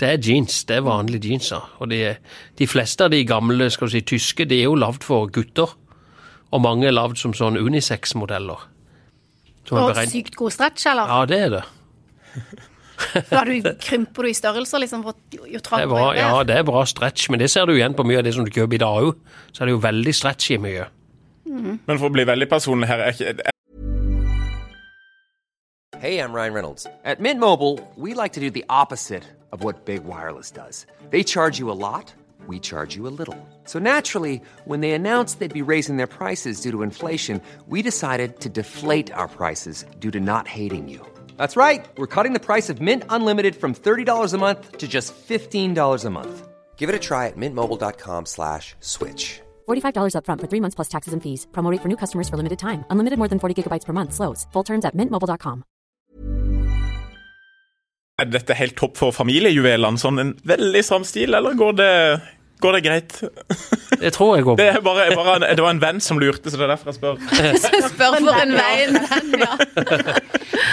Det 0.01 0.09
er 0.11 0.19
jeans, 0.27 0.65
det 0.67 0.77
er 0.79 0.85
vanlige 0.87 1.29
jeanser. 1.31 1.67
Og 1.79 1.91
de, 1.93 1.99
de 2.59 2.67
fleste 2.67 3.05
av 3.07 3.11
de 3.13 3.21
gamle 3.29 3.69
skal 3.71 3.87
du 3.89 3.93
si, 3.95 4.01
tyske 4.01 4.47
de 4.51 4.59
er 4.63 4.65
jo 4.67 4.75
lagd 4.81 5.05
for 5.07 5.29
gutter. 5.31 5.75
Og 6.55 6.63
mange 6.65 6.89
er 6.89 6.95
lagd 6.97 7.17
som 7.21 7.35
sånn 7.37 7.57
unisex-modeller. 7.61 8.65
Som 9.69 9.79
er 9.79 9.83
Og 9.83 9.93
beregnet- 9.93 10.13
sykt 10.17 10.37
god 10.41 10.51
stretch, 10.57 10.87
eller? 10.91 11.07
Ja, 11.13 11.25
det 11.31 11.39
er 11.47 11.51
det. 11.59 11.65
Da 13.31 13.45
du 13.45 13.55
krymper 13.81 14.23
du 14.27 14.29
i 14.29 14.35
størrelser, 14.37 14.79
liksom, 14.83 15.03
for 15.07 15.15
jo 15.33 15.45
Det 15.45 15.55
er 15.61 15.65
trangere 15.67 15.89
bra, 15.93 16.13
det 16.15 16.21
er. 16.23 16.29
ja, 16.29 16.43
det 16.45 16.57
er 16.57 16.63
bra 16.69 16.85
stretch, 16.89 17.31
men 17.31 17.39
det 17.41 17.51
ser 17.51 17.67
du 17.67 17.73
igjen 17.77 17.95
på 17.95 18.05
mye 18.07 18.19
av 18.19 18.25
det 18.25 18.35
som 18.35 18.45
du 18.45 18.51
kjøper 18.51 18.75
i 18.75 18.83
dag 18.85 19.03
òg. 19.09 19.17
Så 19.53 19.63
er 19.63 19.71
det 19.71 19.75
jo 19.77 19.83
veldig 19.85 20.15
stretchy 20.15 20.57
mye. 20.59 20.87
Men 21.47 21.99
for 21.99 22.09
å 22.09 22.13
bli 22.15 22.25
veldig 22.25 22.49
personlig 22.51 22.89
her, 22.89 22.99
er 23.09 23.13
ikke, 23.13 23.51
Hey, 26.01 26.19
I'm 26.19 26.33
Ryan 26.35 26.53
Reynolds. 26.53 26.87
At 27.05 27.21
Mint 27.21 27.41
Mobile, 27.41 27.79
we 27.97 28.13
like 28.15 28.33
to 28.35 28.41
do 28.41 28.51
the 28.51 28.65
opposite 28.69 29.23
of 29.53 29.63
what 29.65 29.85
Big 29.87 30.05
Wireless 30.05 30.51
does. 30.51 30.87
They 31.11 31.23
charge 31.23 31.59
you 31.59 31.71
a 31.71 31.79
lot, 31.89 32.13
we 32.47 32.59
charge 32.59 32.95
you 32.97 33.07
a 33.07 33.15
little. 33.19 33.37
So 33.65 33.79
naturally, 33.79 34.43
when 34.67 34.81
they 34.81 34.91
announced 34.93 35.39
they'd 35.39 35.53
be 35.55 35.63
raising 35.63 35.97
their 35.97 36.07
prices 36.09 36.61
due 36.61 36.73
to 36.73 36.83
inflation, 36.83 37.41
we 37.69 37.81
decided 37.81 38.41
to 38.41 38.49
deflate 38.51 39.11
our 39.15 39.29
prices 39.29 39.87
due 39.99 40.11
to 40.11 40.21
not 40.21 40.47
hating 40.47 40.89
you. 40.89 41.01
That's 41.39 41.57
right. 41.57 41.87
We're 41.97 42.15
cutting 42.15 42.35
the 42.35 42.45
price 42.45 42.69
of 42.69 42.83
Mint 42.83 43.05
Unlimited 43.09 43.57
from 43.57 43.75
$30 43.75 44.35
a 44.35 44.39
month 44.39 44.77
to 44.77 44.87
just 44.87 45.15
$15 45.15 46.05
a 46.05 46.11
month. 46.11 46.49
Give 46.77 46.91
it 46.91 46.95
a 46.95 46.99
try 46.99 47.29
at 47.29 47.37
mintmobile.com 47.37 48.27
slash 48.27 48.75
switch. 48.81 49.41
$45 49.67 50.17
upfront 50.19 50.41
for 50.43 50.49
three 50.51 50.61
months 50.61 50.75
plus 50.75 50.89
taxes 50.89 51.15
and 51.15 51.23
fees. 51.23 51.47
Promo 51.53 51.71
rate 51.71 51.81
for 51.81 51.89
new 51.89 51.97
customers 51.97 52.29
for 52.29 52.37
limited 52.37 52.59
time. 52.59 52.85
Unlimited 52.91 53.19
more 53.19 53.29
than 53.29 53.39
40 53.39 53.55
gigabytes 53.63 53.87
per 53.87 53.95
month. 53.95 54.13
Slows. 54.13 54.47
Full 54.53 54.65
terms 54.65 54.85
at 54.85 54.95
mintmobile.com. 54.95 55.65
er 58.19 58.31
dette 58.31 58.55
helt 58.55 58.77
topp 58.79 58.99
for 59.01 59.15
familiejuvelene? 59.15 59.99
Sånn 60.01 60.23
en 60.23 60.33
veldig 60.47 60.83
stram 60.87 61.07
stil, 61.09 61.35
eller 61.35 61.57
går 61.59 61.79
det, 61.81 61.93
går 62.65 62.79
det 62.79 62.83
greit? 62.87 63.15
Det 64.01 64.11
tror 64.17 64.35
jeg 64.39 64.45
går 64.49 64.57
Det, 64.59 64.67
bra. 64.83 64.95
er 65.05 65.13
bare, 65.15 65.17
bare 65.17 65.35
en, 65.39 65.45
det 65.57 65.65
var 65.65 65.75
en 65.77 65.83
venn 65.83 66.01
som 66.05 66.19
lurte, 66.21 66.51
så 66.51 66.59
det 66.61 66.65
er 66.67 66.73
derfor 66.75 66.91
jeg 66.91 66.99
spør. 66.99 67.21
Så 67.65 67.91
Spør 67.93 68.17
for 68.19 68.41
en 68.41 68.55
vei. 68.57 68.75
ja. 69.45 69.53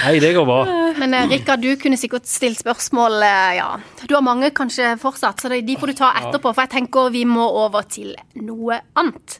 Nei, 0.06 0.16
det 0.24 0.32
går 0.36 0.48
bra. 0.48 0.60
Men 1.02 1.14
eh, 1.18 1.28
Rikard, 1.32 1.62
du 1.64 1.76
kunne 1.82 2.00
sikkert 2.00 2.26
stilt 2.30 2.60
spørsmål, 2.62 3.20
eh, 3.28 3.52
ja. 3.60 3.68
Du 4.08 4.16
har 4.18 4.24
mange 4.26 4.50
kanskje 4.58 4.96
fortsatt, 5.02 5.42
så 5.44 5.52
de 5.52 5.78
får 5.80 5.94
du 5.94 5.98
ta 6.02 6.14
etterpå. 6.22 6.54
For 6.56 6.66
jeg 6.66 6.74
tenker 6.80 7.12
vi 7.14 7.26
må 7.30 7.46
over 7.66 7.86
til 7.92 8.16
noe 8.42 8.82
annet. 9.00 9.38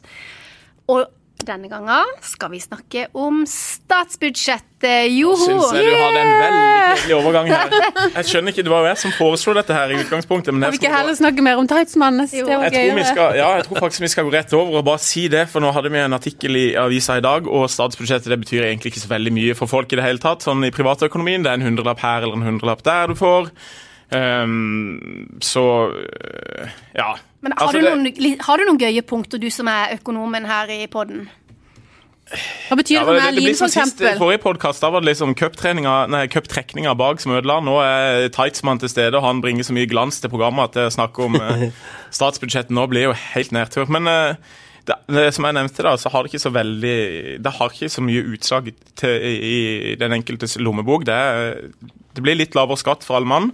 Og 0.92 1.06
denne 1.46 1.68
gangen 1.70 2.10
skal 2.24 2.50
vi 2.52 2.60
snakke 2.62 3.06
om 3.18 3.42
statsbudsjettet. 3.48 5.08
Joho! 5.12 5.36
Syns 5.38 5.74
jeg 5.76 5.86
du 5.86 5.94
hadde 5.94 6.22
en 6.22 6.32
veldig 6.42 6.70
kjedelig 6.72 7.16
overgang 7.16 7.50
her. 7.52 7.76
Jeg 8.16 8.28
skjønner 8.30 8.54
ikke, 8.54 8.64
Det 8.66 8.72
var 8.72 8.82
jo 8.82 8.88
jeg 8.90 8.98
som 9.02 9.12
foreslo 9.14 9.54
dette 9.56 9.76
her 9.76 9.92
i 9.94 9.98
utgangspunktet. 10.02 10.54
Men 10.54 10.66
jeg 10.66 10.74
vi 10.74 10.80
ikke 10.82 10.92
heller 10.92 11.16
snakke 11.16 11.44
mer 11.46 11.60
om 11.60 11.68
tightsmannes? 11.70 12.34
Det 12.34 12.46
var 12.48 12.74
Jeg 12.74 13.06
skal, 13.06 13.36
ja, 13.38 13.48
jeg 13.60 13.66
tror 13.68 13.84
faktisk 13.86 14.04
vi 14.04 14.10
skal 14.12 14.26
gå 14.26 14.34
rett 14.34 14.56
over 14.58 14.80
og 14.80 14.84
bare 14.90 15.02
si 15.02 15.28
det, 15.32 15.46
for 15.52 15.64
nå 15.64 15.70
hadde 15.74 15.92
vi 15.94 16.02
en 16.02 16.18
artikkel 16.18 16.58
i 16.58 16.66
avisa 16.78 17.20
i 17.20 17.24
dag, 17.24 17.46
og 17.46 17.70
statsbudsjettet 17.70 18.32
det 18.32 18.40
betyr 18.42 18.66
egentlig 18.66 18.92
ikke 18.92 19.04
så 19.04 19.12
veldig 19.14 19.32
mye 19.38 19.56
for 19.58 19.70
folk 19.70 19.94
i 19.94 20.00
det 20.00 20.06
hele 20.08 20.22
tatt, 20.22 20.44
sånn 20.44 20.66
i 20.66 20.74
privatøkonomien. 20.74 21.46
Det 21.46 21.54
er 21.54 21.62
en 21.62 21.68
hundrelapp 21.70 22.02
her 22.02 22.26
eller 22.26 22.40
en 22.40 22.50
hundrelapp 22.52 22.84
der 22.86 23.14
du 23.14 23.18
får. 23.18 23.52
Ehm, 24.12 25.38
så 25.40 25.64
øh, 25.88 26.72
ja. 26.94 27.14
Men 27.40 27.52
har, 27.56 27.66
Altså, 27.66 27.78
du 27.78 27.84
noen, 27.88 28.04
det... 28.04 28.36
har 28.40 28.58
du 28.60 28.66
noen 28.68 28.80
gøye 28.80 29.02
punkter, 29.02 29.40
du 29.40 29.50
som 29.50 29.70
er 29.72 29.96
økonomen 29.96 30.46
her 30.46 30.70
i 30.70 30.84
podden? 30.86 31.28
Hva 32.32 32.76
betyr 32.78 32.96
Ja, 32.96 33.02
det 33.04 33.18
for 33.18 33.36
meg, 33.36 33.56
som 33.58 33.70
sist 33.72 34.00
i 34.00 34.12
forrige 34.16 34.40
podkast. 34.44 34.84
Var 34.84 35.02
det 35.02 35.10
liksom 35.10 35.34
cuptrekninga 35.36 36.94
bak 36.96 37.20
som 37.20 37.34
ødela. 37.36 37.58
Nå 37.64 37.76
er 37.82 38.28
Tightsmann 38.32 38.80
til 38.80 38.88
stede, 38.88 39.18
og 39.18 39.26
han 39.26 39.42
bringer 39.44 39.66
så 39.68 39.76
mye 39.76 39.90
glans 39.90 40.20
til 40.22 40.32
programmet 40.32 40.70
at 40.70 40.78
det 40.78 40.86
å 40.88 40.94
snakke 40.94 41.26
om 41.26 41.36
eh, 41.36 41.66
statsbudsjettet 42.18 42.72
nå 42.72 42.86
blir 42.88 43.10
jo 43.10 43.16
helt 43.34 43.52
nedtur. 43.52 43.90
Men 43.92 44.08
eh, 44.08 44.54
det, 44.88 44.96
det, 45.12 45.28
som 45.36 45.48
jeg 45.48 45.58
nevnte, 45.58 45.84
da, 45.84 45.96
så 46.00 46.12
har 46.14 46.24
det 46.24 46.32
ikke 46.32 46.46
så 46.46 46.54
veldig 46.54 46.96
Det 47.44 47.54
har 47.58 47.76
ikke 47.76 47.92
så 47.92 48.06
mye 48.06 48.24
utslag 48.32 48.72
til, 48.98 49.28
i, 49.28 49.56
i 49.92 49.94
den 50.00 50.16
enkeltes 50.16 50.56
lommebok. 50.62 51.04
Det, 51.08 51.20
det 52.16 52.24
blir 52.24 52.38
litt 52.38 52.56
lavere 52.56 52.80
skatt 52.80 53.04
for 53.04 53.18
alle 53.18 53.28
mann. 53.28 53.52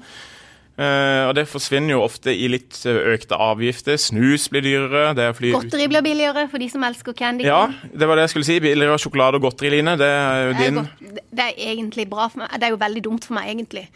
Eh, 0.78 1.24
og 1.26 1.32
det 1.34 1.48
forsvinner 1.50 1.96
jo 1.96 2.04
ofte 2.04 2.30
i 2.30 2.46
litt 2.50 2.76
eh, 2.86 3.00
økte 3.16 3.34
avgifter. 3.34 3.96
Snus 3.98 4.44
blir 4.52 4.62
dyrere. 4.62 5.08
Det 5.18 5.24
er 5.26 5.32
fordi 5.34 5.50
Godteri 5.56 5.88
blir 5.90 6.04
billigere 6.06 6.44
for 6.52 6.62
de 6.62 6.68
som 6.70 6.84
elsker 6.86 7.16
candy. 7.18 7.48
Ja, 7.48 7.64
det 7.90 8.06
var 8.06 8.14
det 8.20 8.28
jeg 8.28 8.34
skulle 8.36 8.46
si. 8.46 8.60
Billigere 8.62 9.00
sjokolade 9.02 9.40
og 9.40 9.48
godteri, 9.48 9.72
Line. 9.74 9.96
Det 9.98 10.06
er 10.06 10.44
jo 10.44 10.52
Det 10.54 10.68
er, 10.68 10.78
din. 10.78 11.18
det 11.34 11.46
er 11.48 11.58
egentlig 11.72 12.06
bra 12.12 12.28
for 12.30 12.44
meg. 12.44 12.54
Det 12.54 12.68
er 12.68 12.74
jo 12.76 12.78
veldig 12.84 13.02
dumt 13.08 13.26
for 13.26 13.34
meg, 13.40 13.50
egentlig. 13.50 13.88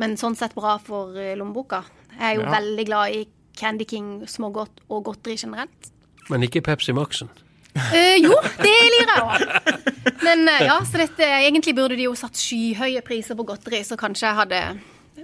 Men 0.00 0.16
sånn 0.16 0.38
sett 0.40 0.54
bra 0.56 0.78
for 0.80 1.12
eh, 1.20 1.34
lommeboka. 1.36 1.82
Jeg 2.16 2.24
er 2.30 2.34
jo 2.40 2.46
Ja. 2.46 2.54
veldig 2.56 2.86
glad 2.88 3.18
i 3.18 3.26
Candy 3.60 3.84
King, 3.84 4.22
smågodt 4.26 4.80
og 4.88 5.04
godteri 5.04 5.36
generelt. 5.36 5.92
Men 6.30 6.42
ikke 6.48 6.62
Pepsi 6.64 6.94
Max-en. 6.96 7.28
Eh, 7.92 8.16
jo, 8.24 8.32
det 8.60 8.72
lirer 8.94 9.12
jeg 9.12 9.22
òg. 9.26 9.84
Men 10.22 10.48
uh, 10.48 10.58
ja, 10.64 10.78
så 10.84 10.98
dette 11.00 11.24
Egentlig 11.24 11.74
burde 11.76 11.96
de 11.96 12.04
jo 12.04 12.12
satt 12.14 12.36
skyhøye 12.36 13.00
priser 13.04 13.34
på 13.36 13.44
godteri, 13.48 13.80
så 13.84 13.96
kanskje 14.00 14.26
jeg 14.28 14.36
hadde 14.36 14.60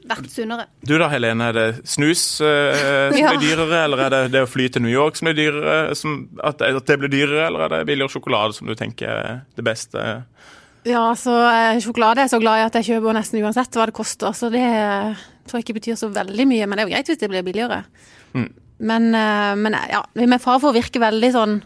vært 0.09 0.28
sunnere. 0.33 0.66
Du 0.85 0.95
da, 1.00 1.09
Helene. 1.12 1.49
Er 1.50 1.57
det 1.57 1.66
snus 1.88 2.40
eh, 2.45 3.11
som 3.12 3.18
Ja. 3.18 3.33
blir 3.35 3.42
dyrere, 3.49 3.85
eller 3.87 4.02
er 4.07 4.11
det 4.14 4.21
det 4.33 4.42
å 4.45 4.49
fly 4.50 4.68
til 4.73 4.83
New 4.85 4.92
York 4.92 5.16
som 5.16 5.26
blir 5.30 5.37
dyrere? 5.38 5.95
Som, 5.99 6.28
at, 6.45 6.61
at 6.62 6.87
det 6.87 6.99
blir 7.02 7.12
dyrere, 7.12 7.47
eller 7.49 7.66
er 7.66 7.68
det 7.76 7.87
billigere 7.88 8.12
sjokolade 8.12 8.54
som 8.59 8.66
du 8.68 8.75
tenker 8.78 9.09
er 9.09 9.40
det 9.57 9.64
beste? 9.64 10.04
Ja, 10.88 11.07
så 11.18 11.35
eh, 11.50 11.80
sjokolade 11.85 12.23
er 12.23 12.28
jeg 12.28 12.35
så 12.37 12.40
glad 12.40 12.61
i 12.62 12.66
at 12.68 12.78
jeg 12.80 12.87
kjøper 12.92 13.16
nesten 13.18 13.42
uansett 13.42 13.75
hva 13.76 13.88
det 13.90 13.97
koster. 13.99 14.33
Så 14.37 14.49
det 14.54 14.62
eh, 14.64 15.25
tror 15.49 15.59
jeg 15.61 15.66
ikke 15.66 15.78
betyr 15.80 15.99
så 16.00 16.09
veldig 16.14 16.47
mye, 16.49 16.66
men 16.68 16.76
det 16.78 16.85
er 16.85 16.88
jo 16.88 16.95
greit 16.95 17.11
hvis 17.12 17.21
det 17.25 17.30
blir 17.33 17.45
billigere. 17.47 17.83
Men, 18.78 19.09
eh, 19.14 19.54
men 19.59 19.75
ja, 19.90 20.04
med 20.14 20.40
fare 20.40 20.61
for 20.62 20.71
å 20.71 20.76
virke 20.78 21.00
veldig 21.02 21.33
sånn 21.35 21.59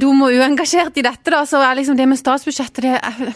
dum 0.00 0.22
og 0.24 0.32
uengasjert 0.32 0.96
i 0.98 1.04
dette, 1.04 1.30
da, 1.30 1.44
så 1.46 1.60
er 1.62 1.76
liksom 1.78 1.96
det 1.98 2.06
med 2.08 2.18
statsbudsjettet 2.18 2.82
det, 2.86 2.96
er- 2.98 3.34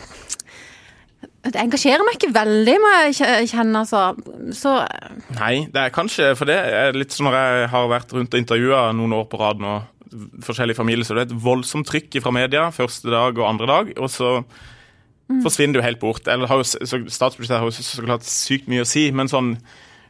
det 1.44 1.60
engasjerer 1.60 2.04
meg 2.06 2.16
ikke 2.16 2.32
veldig, 2.32 2.74
må 2.80 2.90
jeg 2.94 3.48
kjenne, 3.50 3.82
altså. 3.82 4.14
Så 4.56 4.78
Nei, 5.36 5.66
det 5.72 5.82
er 5.82 5.92
kanskje 5.92 6.30
For 6.38 6.48
det 6.48 6.56
er 6.56 6.96
litt 6.96 7.12
som 7.12 7.28
når 7.28 7.36
jeg 7.36 7.66
har 7.74 7.90
vært 7.92 8.14
rundt 8.16 8.32
og 8.36 8.40
intervjua 8.40 8.84
noen 8.96 9.16
år 9.18 9.26
på 9.28 9.40
rad 9.42 9.60
nå, 9.60 9.74
forskjellige 10.46 10.78
familier, 10.78 11.04
så 11.04 11.16
det 11.16 11.24
er 11.24 11.28
et 11.32 11.42
voldsomt 11.44 11.88
trykk 11.90 12.20
fra 12.22 12.32
media 12.34 12.68
første 12.72 13.10
dag 13.12 13.36
og 13.36 13.48
andre 13.48 13.68
dag, 13.70 13.92
og 13.98 14.12
så 14.12 14.36
forsvinner 15.42 15.76
det 15.76 15.82
jo 15.82 15.88
helt 15.88 16.00
bort. 16.02 16.28
Eller 16.30 16.48
har 16.48 16.60
jo, 16.60 16.66
så 16.68 17.00
Statsbudsjettet 17.02 17.58
har 17.58 17.66
jo 17.66 17.74
så, 17.74 17.84
så 17.86 18.04
klart 18.04 18.28
sykt 18.28 18.70
mye 18.70 18.84
å 18.84 18.88
si, 18.88 19.08
men 19.12 19.30
sånn 19.30 19.56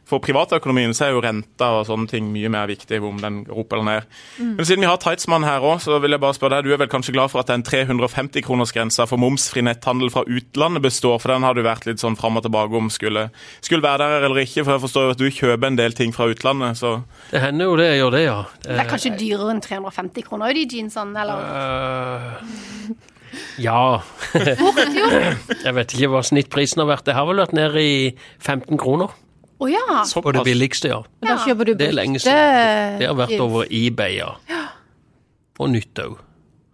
for 0.05 0.21
privatøkonomien 0.21 0.93
så 0.93 1.07
er 1.07 1.15
jo 1.15 1.21
renta 1.25 1.71
og 1.79 1.87
sånne 1.87 2.09
ting 2.11 2.27
mye 2.29 2.49
mer 2.53 2.69
viktig, 2.69 2.99
om 3.01 3.17
den 3.21 3.39
går 3.47 3.61
opp 3.63 3.73
eller 3.73 3.87
ned. 3.87 4.11
Men 4.37 4.67
siden 4.67 4.83
vi 4.85 4.89
har 4.89 4.99
Tightsmann 5.01 5.47
her 5.47 5.65
òg, 5.65 5.79
så 5.81 5.97
vil 6.03 6.13
jeg 6.13 6.21
bare 6.21 6.37
spørre 6.37 6.59
deg, 6.59 6.67
du 6.69 6.75
er 6.75 6.81
vel 6.83 6.91
kanskje 6.91 7.15
glad 7.15 7.33
for 7.33 7.41
at 7.41 7.49
den 7.49 7.65
350-kronersgrensa 7.65 9.07
for 9.09 9.21
momsfri 9.21 9.63
netthandel 9.65 10.13
fra 10.13 10.21
utlandet 10.29 10.85
består, 10.85 11.17
for 11.23 11.33
den 11.33 11.47
har 11.47 11.57
du 11.57 11.63
vært 11.65 11.89
litt 11.89 12.03
sånn 12.03 12.19
fram 12.19 12.37
og 12.37 12.45
tilbake 12.45 12.77
om 12.77 12.91
skulle, 12.93 13.27
skulle 13.65 13.85
være 13.85 14.05
der 14.05 14.27
eller 14.29 14.43
ikke, 14.43 14.61
for 14.61 14.75
jeg 14.75 14.85
forstår 14.85 15.07
jo 15.07 15.15
at 15.15 15.23
du 15.23 15.27
kjøper 15.39 15.71
en 15.71 15.81
del 15.81 15.97
ting 15.97 16.13
fra 16.13 16.29
utlandet, 16.29 16.77
så 16.77 16.99
Det 17.31 17.41
hender 17.41 17.71
jo 17.71 17.81
det 17.81 17.89
jeg 17.89 17.99
gjør 18.03 18.15
det, 18.19 18.23
ja. 18.27 18.37
Det 18.61 18.77
er 18.77 18.93
kanskje 18.93 19.15
dyrere 19.17 19.51
enn 19.55 19.65
350 19.65 20.29
kroner, 20.29 20.53
de 20.53 20.69
jeansene, 20.69 21.25
eller 21.25 21.43
Uh... 21.55 22.95
ja. 23.59 24.01
jeg 25.65 25.73
vet 25.75 25.93
ikke 25.95 26.09
hva 26.13 26.21
snittprisen 26.23 26.81
har 26.83 26.89
vært. 26.93 27.05
Det 27.07 27.15
har 27.17 27.27
vel 27.27 27.41
vært 27.41 27.55
nede 27.57 27.81
i 27.81 27.95
15 28.39 28.79
kroner 28.79 29.11
Å 29.55 29.69
ja. 29.71 30.03
på 30.03 30.31
det 30.35 30.43
billigste, 30.43 30.89
ja. 30.91 30.99
da 31.23 31.37
kjøper 31.45 31.69
du 31.69 31.73
Det 31.79 31.87
er 31.87 31.95
lenge 31.95 32.19
siden. 32.19 32.99
Det 32.99 33.07
har 33.07 33.15
vært 33.15 33.39
over 33.39 33.67
eBay, 33.71 34.17
ja. 34.19 34.33
Og 35.59 35.69
nytt 35.71 36.01
òg. 36.03 36.17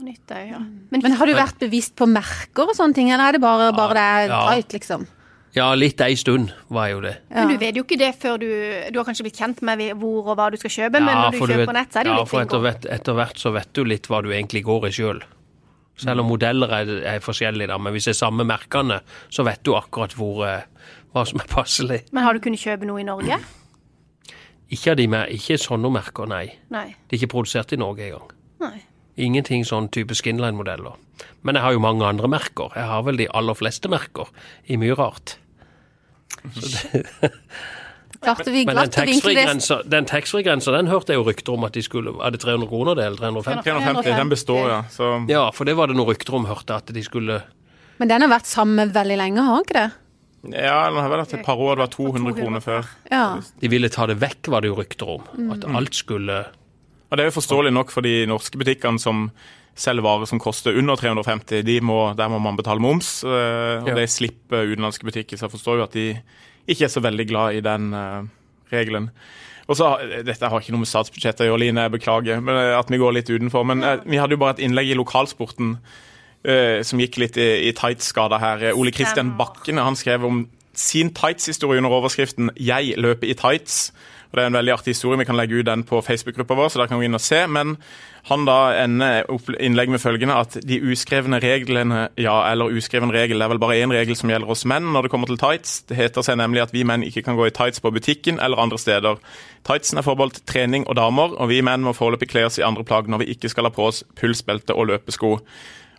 Ja. 0.01 0.57
Men, 0.89 1.01
Men 1.03 1.13
har 1.13 1.29
du 1.29 1.35
vært 1.38 1.59
bevisst 1.61 1.93
på 2.00 2.07
merker 2.09 2.71
og 2.71 2.73
sånne 2.73 2.97
ting, 2.97 3.11
eller 3.13 3.29
er 3.29 3.38
det 3.38 3.41
bare, 3.43 3.67
bare 3.75 3.93
det 3.93 4.05
er 4.05 4.31
Ja. 4.31 4.39
tight, 4.50 4.73
liksom? 4.73 5.05
Ja, 5.53 5.73
litt 5.75 6.00
ei 6.00 6.15
stund 6.15 6.53
var 6.71 6.88
jo 6.89 7.01
det. 7.01 7.17
men 7.29 7.50
du 7.50 7.57
vet 7.57 7.75
jo 7.75 7.83
ikke 7.83 7.97
det 8.00 8.15
før 8.15 8.39
du 8.39 8.47
Du 8.91 9.00
har 9.00 9.05
kanskje 9.05 9.25
blitt 9.27 9.35
kjent 9.38 9.61
med 9.61 9.79
hvor 10.00 10.31
og 10.31 10.38
hva 10.38 10.50
du 10.50 10.57
skal 10.57 10.71
kjøpe, 10.71 11.01
men 11.03 11.11
når 11.11 11.31
du 11.31 11.38
kjøper 11.39 11.57
vet- 11.57 11.67
på 11.67 11.73
nett, 11.73 11.91
så 11.91 12.00
er 12.00 12.03
det 12.03 12.09
jo 12.09 12.15
ja, 12.15 12.19
litt 12.21 12.29
for 12.29 12.41
etter, 12.41 12.50
for 12.50 12.61
hvert, 12.61 12.85
etter 12.89 13.13
hvert 13.13 13.38
så 13.38 13.51
vet 13.53 13.73
du 13.73 13.83
litt 13.83 14.07
hva 14.07 14.23
du 14.23 14.29
egentlig 14.31 14.63
går 14.63 14.88
i 14.88 14.91
sjøl. 14.91 15.21
Selv 15.97 16.21
om 16.21 16.27
modeller 16.31 16.71
er, 16.71 16.88
er 17.15 17.19
forskjellige, 17.19 17.67
da, 17.67 17.77
men 17.77 17.93
hvis 17.93 18.05
det 18.05 18.15
er 18.15 18.25
samme 18.25 18.45
merkene, 18.47 19.01
så 19.29 19.43
vet 19.43 19.61
du 19.63 19.75
akkurat 19.75 20.15
hvor, 20.15 20.47
eh, 20.47 20.63
hva 21.11 21.25
som 21.27 21.41
er 21.43 21.49
passelig. 21.51 21.99
Men 22.15 22.25
har 22.25 22.37
du 22.37 22.43
kunnet 22.43 22.61
kjøpe 22.61 22.87
noe 22.87 23.01
i 23.01 23.07
Norge? 23.07 23.39
Ikke, 24.71 24.93
av 24.93 24.99
de 25.01 25.07
mer, 25.11 25.31
ikke 25.33 25.57
sånne 25.59 25.91
merker, 25.91 26.29
nei. 26.31 26.45
Nei. 26.71 26.87
De 27.09 27.17
er 27.17 27.19
ikke 27.19 27.33
produsert 27.33 27.73
i 27.75 27.79
Norge 27.79 28.07
engang. 28.07 28.31
Nei. 28.63 28.77
Ingenting 29.19 29.65
sånn 29.67 29.89
type 29.91 30.15
Skinline-modeller. 30.15 30.95
Men 31.43 31.57
jeg 31.59 31.65
har 31.65 31.75
jo 31.75 31.83
mange 31.83 32.07
andre 32.07 32.29
merker. 32.31 32.71
Jeg 32.79 32.87
har 32.87 33.03
vel 33.03 33.19
de 33.19 33.27
aller 33.35 33.57
fleste 33.59 33.91
merker 33.91 34.31
i 34.71 34.79
mye 34.79 34.95
rart. 34.97 35.35
Men 38.21 38.77
den 38.77 38.91
taxfree-grensa, 38.93 39.79
den, 39.89 40.05
den 40.05 40.89
hørte 40.91 41.13
jeg 41.13 41.17
jo 41.17 41.25
rykter 41.25 41.55
om 41.55 41.65
at 41.65 41.74
de 41.74 41.81
skulle 41.81 42.13
Er 42.21 42.33
det 42.33 42.41
300 42.43 42.69
kroner, 42.69 42.93
det? 43.00 43.07
Eller 43.09 43.17
350? 43.17 43.63
350, 43.65 44.11
den 44.19 44.29
består, 44.29 44.67
ja. 44.69 44.83
Så 44.93 45.09
Ja, 45.29 45.47
for 45.55 45.65
det 45.65 45.74
var 45.79 45.89
det 45.89 45.97
noen 45.97 46.11
rykter 46.11 46.37
om, 46.37 46.45
hørte 46.45 46.77
at 46.77 46.93
de 46.93 47.03
skulle 47.03 47.39
Men 47.97 48.11
den 48.13 48.21
har 48.21 48.29
vært 48.29 48.50
sammen 48.50 48.93
veldig 48.93 49.17
lenge, 49.17 49.41
har 49.47 49.65
ikke 49.65 49.77
det? 49.79 49.87
Ja, 50.49 50.77
det 50.89 51.01
har 51.03 51.11
vel 51.11 51.21
hatt 51.21 51.33
et 51.37 51.45
par 51.45 51.59
år, 51.61 51.77
det 51.77 51.85
var 51.85 51.93
200 51.93 52.35
kroner 52.39 52.63
før. 52.63 52.87
Ja. 53.11 53.25
De 53.61 53.69
ville 53.69 53.91
ta 53.93 54.07
det 54.09 54.17
vekk, 54.21 54.49
var 54.49 54.63
det 54.63 54.71
jo 54.71 54.77
rykter 54.79 55.15
om. 55.17 55.25
Mm. 55.37 55.49
At 55.53 55.67
alt 55.69 55.97
skulle 55.97 56.43
Og 57.11 57.17
det 57.17 57.25
er 57.25 57.27
jo 57.29 57.35
forståelig 57.35 57.73
nok 57.75 57.91
for 57.91 58.07
de 58.07 58.25
norske 58.25 58.57
butikkene 58.57 59.01
som 59.01 59.27
selger 59.75 60.03
varer 60.03 60.29
som 60.29 60.39
koster 60.39 60.77
under 60.79 60.95
350. 60.95 61.61
De 61.67 61.77
må, 61.83 62.13
der 62.15 62.31
må 62.31 62.39
man 62.39 62.57
betale 62.59 62.81
moms, 62.83 63.21
eh, 63.23 63.83
og 63.83 63.91
det 63.95 64.07
slipper 64.11 64.69
utenlandske 64.71 65.07
butikker. 65.07 65.37
Så 65.37 65.47
jeg 65.47 65.55
forstår 65.55 65.79
jo 65.79 65.85
at 65.85 65.95
de 65.95 66.07
ikke 66.71 66.87
er 66.87 66.93
så 66.93 67.03
veldig 67.03 67.27
glad 67.27 67.59
i 67.59 67.63
den 67.65 67.93
eh, 67.93 68.29
regelen. 68.71 69.09
Og 69.69 69.77
så, 69.77 69.91
Dette 70.25 70.49
har 70.49 70.61
ikke 70.61 70.73
noe 70.73 70.83
med 70.83 70.89
statsbudsjettet 70.91 71.45
å 71.45 71.51
gjøre, 71.51 71.61
Line, 71.63 71.85
jeg 71.85 71.95
beklager 71.95 72.41
men, 72.43 72.57
eh, 72.57 72.77
at 72.77 72.91
vi 72.91 72.99
går 73.01 73.15
litt 73.17 73.31
utenfor. 73.31 73.67
Men 73.67 73.83
eh, 73.85 73.99
vi 74.05 74.19
hadde 74.19 74.35
jo 74.35 74.41
bare 74.41 74.57
et 74.57 74.65
innlegg 74.65 74.91
i 74.91 74.97
lokalsporten 74.99 75.77
eh, 76.43 76.81
som 76.87 77.01
gikk 77.01 77.19
litt 77.21 77.37
i, 77.37 77.49
i 77.69 77.75
tights-skada 77.77 78.39
her. 78.41 78.69
Eh, 78.69 78.77
Ole 78.77 78.93
Kristian 78.95 79.35
Bakkene 79.39 79.85
han 79.85 79.99
skrev 79.99 80.25
om 80.27 80.45
sin 80.77 81.11
tights-historie 81.13 81.81
under 81.81 81.91
overskriften 81.91 82.51
'Jeg 82.55 82.95
løper 82.97 83.27
i 83.27 83.37
tights'. 83.37 83.91
Og 84.31 84.37
Det 84.37 84.43
er 84.43 84.47
en 84.47 84.53
veldig 84.53 84.71
artig 84.71 84.93
historie. 84.95 85.19
Vi 85.19 85.25
kan 85.25 85.35
legge 85.35 85.59
ut 85.59 85.65
den 85.65 85.83
på 85.83 86.01
Facebook-gruppa 86.01 86.55
vår. 86.55 86.67
så 86.69 86.79
der 86.79 86.87
kan 86.87 86.99
vi 86.99 87.05
inn 87.05 87.13
og 87.13 87.21
se. 87.21 87.47
Men 87.47 87.77
han 88.23 88.45
da 88.45 88.83
ender 88.83 89.23
innlegg 89.59 89.89
med 89.89 89.99
følgende 89.99 90.37
at 90.39 90.57
de 90.67 90.79
uskrevne 90.81 91.39
reglene 91.39 92.09
Ja, 92.17 92.51
eller 92.51 92.71
uskreven 92.71 93.11
regel. 93.11 93.39
Det 93.39 93.43
er 93.43 93.49
vel 93.49 93.59
bare 93.59 93.83
én 93.83 93.91
regel 93.91 94.15
som 94.15 94.29
gjelder 94.29 94.49
oss 94.49 94.65
menn 94.65 94.93
når 94.93 95.01
det 95.01 95.11
kommer 95.11 95.27
til 95.27 95.37
tights. 95.37 95.81
Det 95.81 95.97
heter 95.97 96.21
seg 96.21 96.37
nemlig 96.37 96.61
at 96.61 96.71
vi 96.71 96.83
menn 96.83 97.03
ikke 97.03 97.23
kan 97.23 97.35
gå 97.35 97.47
i 97.47 97.49
tights 97.49 97.81
på 97.81 97.91
butikken 97.91 98.39
eller 98.39 98.57
andre 98.57 98.77
steder. 98.77 99.19
Tightsen 99.67 99.97
er 99.97 100.01
forbeholdt 100.01 100.45
trening 100.45 100.87
og 100.87 100.95
damer, 100.95 101.35
og 101.35 101.49
vi 101.49 101.61
menn 101.61 101.83
må 101.83 101.91
foreløpig 101.93 102.29
kle 102.29 102.45
oss 102.45 102.57
i 102.57 102.63
andre 102.63 102.83
plagg 102.83 103.09
når 103.09 103.17
vi 103.17 103.33
ikke 103.35 103.49
skal 103.49 103.67
ha 103.67 103.69
på 103.69 103.89
oss 103.91 104.03
pulsbelte 104.15 104.73
og 104.73 104.87
løpesko. 104.87 105.39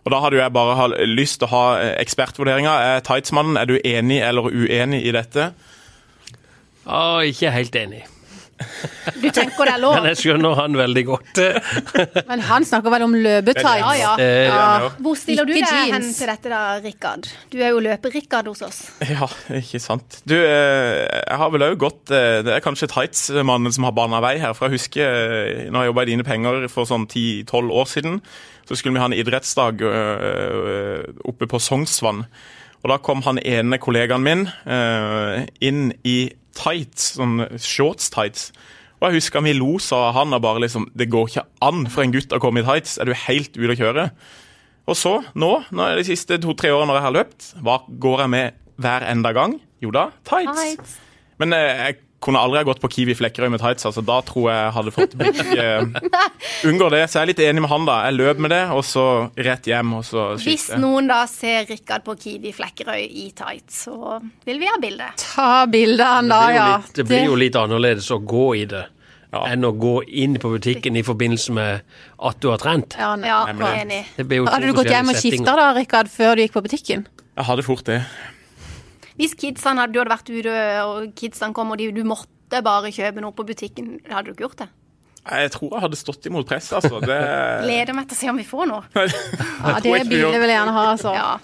Og 0.03 0.11
Da 0.11 0.19
hadde 0.19 0.35
jo 0.35 0.41
jeg 0.43 0.51
bare 0.55 0.87
lyst 1.07 1.39
til 1.39 1.47
å 1.47 1.53
ha 1.53 1.65
ekspertvurderinger. 2.01 2.87
Er 2.97 3.05
tightsmannen, 3.07 3.55
er 3.59 3.69
du 3.69 3.77
enig 3.79 4.19
eller 4.23 4.49
uenig 4.51 4.99
i 5.07 5.13
dette? 5.15 5.53
Å, 6.83 7.21
ikke 7.23 7.53
helt 7.55 7.75
enig. 7.79 8.01
Du 9.17 9.25
tenker 9.33 9.65
det 9.67 9.73
er 9.73 9.79
lov? 9.81 9.95
Men 9.97 10.09
jeg 10.11 10.19
skjønner 10.21 10.53
han 10.59 10.75
veldig 10.77 11.03
godt. 11.07 11.39
Men 12.29 12.43
han 12.47 12.67
snakker 12.67 12.93
vel 12.93 13.05
om 13.07 13.15
løpetights? 13.15 13.79
Ja, 13.81 13.93
ja. 13.97 14.11
Eh, 14.21 14.43
Ja. 14.51 14.91
Hvor 15.03 15.17
stiller 15.19 15.47
du 15.47 15.53
deg 15.55 15.65
hen 15.95 16.05
til 16.13 16.29
dette 16.29 16.51
da, 16.51 16.61
Rikard? 16.83 17.27
Du 17.51 17.57
er 17.63 17.71
jo 17.73 17.81
løper-Rikard 17.87 18.51
hos 18.51 18.61
oss. 18.67 18.79
Ja, 19.09 19.27
ikke 19.57 19.81
sant. 19.83 20.19
Du, 20.29 20.35
eh, 20.37 21.01
jeg 21.07 21.39
har 21.41 21.51
vel 21.55 21.65
òg 21.71 21.79
gått 21.81 22.11
eh, 22.13 22.41
Det 22.45 22.55
er 22.57 22.63
kanskje 22.63 22.91
tightsmannen 22.93 23.73
som 23.75 23.87
har 23.87 23.95
bana 23.97 24.21
vei 24.23 24.35
her. 24.43 24.55
For 24.57 24.67
jeg 24.69 24.77
husker 24.81 25.67
nå 25.67 25.71
når 25.73 25.87
jeg 25.87 25.93
jobba 25.93 26.05
i 26.05 26.11
Dine 26.13 26.27
Penger 26.27 26.67
for 26.71 26.87
sånn 26.89 27.07
10-12 27.09 27.71
år 27.81 27.89
siden, 27.95 28.19
så 28.67 28.77
skulle 28.77 28.95
vi 28.95 29.01
ha 29.03 29.09
en 29.09 29.15
idrettsdag 29.17 29.81
eh, 29.87 31.07
oppe 31.27 31.49
på 31.49 31.59
Sognsvann. 31.61 32.23
Og 32.83 32.91
da 32.91 32.99
kom 33.03 33.23
han 33.25 33.39
ene 33.39 33.79
kollegaen 33.79 34.23
min 34.25 34.45
eh, 34.67 35.43
inn 35.63 35.91
i 36.07 36.33
tights, 36.57 37.13
sånn 37.17 37.45
shorts-tights. 37.57 38.51
Og 38.99 39.09
jeg 39.09 39.19
husker 39.19 39.43
vi 39.43 39.55
lo, 39.57 39.75
sa 39.83 40.13
han, 40.15 40.31
og 40.35 40.43
bare 40.45 40.61
liksom 40.63 40.85
Det 40.95 41.09
går 41.11 41.31
ikke 41.31 41.45
an 41.65 41.87
for 41.91 42.05
en 42.05 42.13
gutt 42.15 42.35
å 42.35 42.39
komme 42.43 42.63
i 42.63 42.67
tights. 42.67 42.97
Er 43.01 43.09
du 43.09 43.15
helt 43.25 43.55
ute 43.57 43.73
å 43.73 43.79
kjøre? 43.79 44.07
Og 44.87 44.99
så, 44.99 45.17
nå, 45.39 45.51
nå 45.71 45.85
er 45.85 45.99
de 45.99 46.07
siste 46.07 46.37
to-tre 46.43 46.71
årene 46.75 46.91
når 46.91 46.99
jeg 46.99 47.07
har 47.07 47.17
løpt, 47.17 47.49
hva 47.63 47.77
går 47.87 48.25
jeg 48.25 48.33
med 48.35 48.61
hver 48.83 49.05
enda 49.07 49.31
gang? 49.35 49.57
Jo 49.83 49.91
da, 49.95 50.09
tights. 50.27 50.59
Tights. 50.59 50.97
Men 51.39 51.55
jeg 51.55 51.99
kunne 52.23 52.39
aldri 52.41 52.61
ha 52.61 52.65
gått 52.67 52.79
på 52.83 52.89
Kiwi 52.93 53.13
Flekkerøy 53.19 53.51
med 53.53 53.61
tights. 53.61 53.85
altså 53.89 54.01
Da 54.05 54.21
tror 54.25 54.47
jeg 54.49 54.59
jeg 54.61 54.73
hadde 54.77 54.93
fått 54.95 55.17
blikk. 55.19 55.41
Eh, 55.63 55.83
unngår 56.69 56.95
det. 56.95 57.01
Så 57.11 57.19
jeg 57.19 57.23
er 57.23 57.29
litt 57.31 57.41
enig 57.45 57.61
med 57.63 57.69
han, 57.71 57.85
da. 57.87 57.97
Jeg 58.07 58.15
løp 58.17 58.39
med 58.45 58.51
det, 58.55 58.61
og 58.73 58.81
så 58.87 59.03
rett 59.37 59.67
hjem, 59.69 59.93
og 59.99 60.03
så 60.07 60.25
Hvis 60.41 60.69
noen 60.81 61.07
da 61.11 61.21
ser 61.29 61.67
Rikard 61.69 62.03
på 62.07 62.15
Kiwi 62.19 62.51
Flekkerøy 62.55 63.03
i 63.05 63.27
tights, 63.37 63.83
så 63.85 64.17
vil 64.47 64.59
vi 64.63 64.67
ha 64.71 64.79
bilde. 64.81 65.11
Ta 65.19 65.51
bilde 65.71 66.03
av 66.07 66.17
han 66.21 66.31
da, 66.33 66.41
ja. 66.53 66.65
litt, 66.77 66.91
det 66.97 67.05
blir 67.09 67.25
jo 67.29 67.37
litt 67.39 67.55
annerledes 67.59 68.09
å 68.15 68.19
gå 68.23 68.47
i 68.63 68.65
det 68.73 68.83
Ja. 69.33 69.45
enn 69.49 69.65
å 69.65 69.71
gå 69.73 69.95
inn 70.07 70.35
på 70.37 70.51
butikken 70.53 70.97
i 70.99 71.01
forbindelse 71.05 71.53
med 71.57 71.81
at 72.21 72.39
du 72.43 72.51
har 72.51 72.59
trent. 72.61 72.93
Ja, 72.99 73.15
nei. 73.17 73.31
Ja, 73.31 73.39
enig. 73.73 74.03
Hadde 74.19 74.67
du 74.67 74.75
gått 74.77 74.91
hjem 74.93 75.09
og 75.09 75.17
skifta 75.17 75.55
da, 75.57 75.71
Rikard, 75.77 76.11
før 76.13 76.35
du 76.37 76.43
gikk 76.45 76.53
på 76.59 76.61
butikken? 76.67 77.07
Jeg 77.33 77.47
hadde 77.47 77.65
fort 77.65 77.85
det. 77.89 78.03
Hvis 79.19 79.35
kidsene 79.37 79.83
hadde, 79.83 79.93
du 79.93 80.01
hadde 80.01 80.13
vært 80.13 80.31
ute, 80.31 80.55
og 80.87 81.11
kidsene 81.17 81.55
kom, 81.55 81.73
og 81.73 81.81
de, 81.81 81.91
du 81.93 82.03
måtte 82.07 82.63
bare 82.65 82.93
kjøpe 82.93 83.23
noe 83.23 83.35
på 83.35 83.45
butikken, 83.47 83.97
hadde 84.09 84.29
du 84.29 84.33
ikke 84.33 84.47
gjort 84.47 84.65
det? 84.65 84.69
Jeg 85.23 85.53
tror 85.53 85.69
jeg 85.71 85.83
hadde 85.85 85.97
stått 85.97 86.25
imot 86.27 86.47
presset, 86.47 86.75
altså. 86.81 86.99
Det, 86.99 87.17
Gleder 87.65 87.95
meg 87.95 88.09
til 88.09 88.17
å 88.17 88.19
se 88.19 88.31
om 88.33 88.39
vi 88.41 88.47
får 88.47 88.69
noe. 88.73 88.83
Ja, 88.93 89.77
det 89.79 89.93
vil 90.09 90.19
jeg 90.19 90.51
gjerne 90.51 90.75
ha, 90.75 90.85
altså. 90.97 91.13
Ja. 91.15 91.39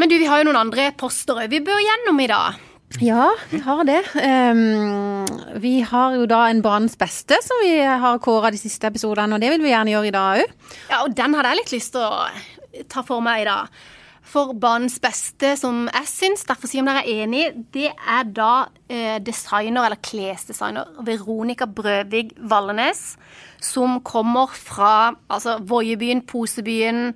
Men 0.00 0.10
du, 0.10 0.16
vi 0.18 0.26
har 0.26 0.42
jo 0.42 0.48
noen 0.48 0.58
andre 0.64 0.88
poster 0.98 1.38
òg 1.44 1.52
vi 1.52 1.62
bør 1.62 1.78
gjennom 1.78 2.18
i 2.24 2.30
dag. 2.30 2.62
Ja, 3.02 3.28
vi 3.50 3.58
har 3.62 3.82
det. 3.86 4.00
Um, 4.14 5.24
vi 5.62 5.80
har 5.86 6.14
jo 6.14 6.26
da 6.30 6.44
en 6.50 6.62
Banens 6.62 6.94
beste 6.98 7.38
som 7.42 7.62
vi 7.62 7.72
har 7.82 8.20
kåra 8.22 8.52
de 8.54 8.60
siste 8.60 8.86
episodene, 8.90 9.34
og 9.34 9.42
det 9.42 9.50
vil 9.54 9.64
vi 9.64 9.72
gjerne 9.72 9.94
gjøre 9.94 10.10
i 10.10 10.14
dag 10.14 10.42
òg. 10.42 10.54
Ja, 10.90 11.00
og 11.02 11.14
den 11.18 11.34
hadde 11.34 11.50
jeg 11.52 11.62
litt 11.62 11.74
lyst 11.74 11.94
til 11.94 12.02
å 12.06 12.84
ta 12.90 13.02
for 13.06 13.22
meg 13.24 13.42
i 13.42 13.48
dag. 13.48 13.82
For 14.24 14.54
banens 14.56 14.96
beste, 15.04 15.52
som 15.60 15.84
jeg 15.92 16.08
syns, 16.08 16.46
derfor 16.48 16.70
si 16.70 16.80
om 16.80 16.88
dere 16.88 17.02
er 17.04 17.24
enig, 17.24 17.42
det 17.74 17.90
er 17.92 18.24
da 18.34 18.66
eh, 18.88 19.18
designer, 19.22 19.84
eller 19.84 20.00
klesdesigner, 20.00 20.94
Veronica 21.04 21.68
Brøvig 21.68 22.30
Vallenes, 22.40 23.18
som 23.60 23.98
kommer 24.04 24.48
fra 24.56 25.12
altså 25.28 25.58
Voiebyen, 25.68 26.24
Posebyen, 26.26 27.12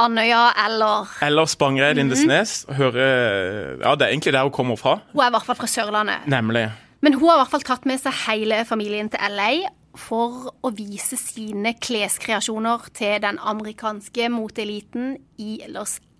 Andøya 0.00 0.52
eller 0.64 1.10
Eller 1.22 1.50
Spangereid 1.50 1.98
Lindesnes. 1.98 2.62
Hører 2.70 3.82
Ja, 3.82 3.94
det 3.94 4.06
er 4.06 4.14
egentlig 4.14 4.32
der 4.32 4.46
hun 4.46 4.54
kommer 4.54 4.76
fra. 4.76 5.00
Hun 5.12 5.20
er 5.20 5.28
i 5.28 5.34
hvert 5.34 5.46
fall 5.46 5.58
fra 5.58 5.66
Sørlandet. 5.66 6.26
Nemlig. 6.26 6.70
Men 7.02 7.14
hun 7.18 7.28
har 7.28 7.36
i 7.36 7.42
hvert 7.42 7.50
fall 7.50 7.66
tatt 7.66 7.86
med 7.86 7.98
seg 8.00 8.14
hele 8.28 8.62
familien 8.64 9.10
til 9.10 9.34
LA 9.34 9.50
for 9.98 10.54
å 10.64 10.70
vise 10.72 11.18
sine 11.20 11.74
kleskreasjoner 11.82 12.86
til 12.96 13.18
den 13.20 13.36
amerikanske 13.42 14.30
moteeliten 14.32 15.18
i 15.42 15.58
Los 15.68 15.98
Angeles. 15.98 16.11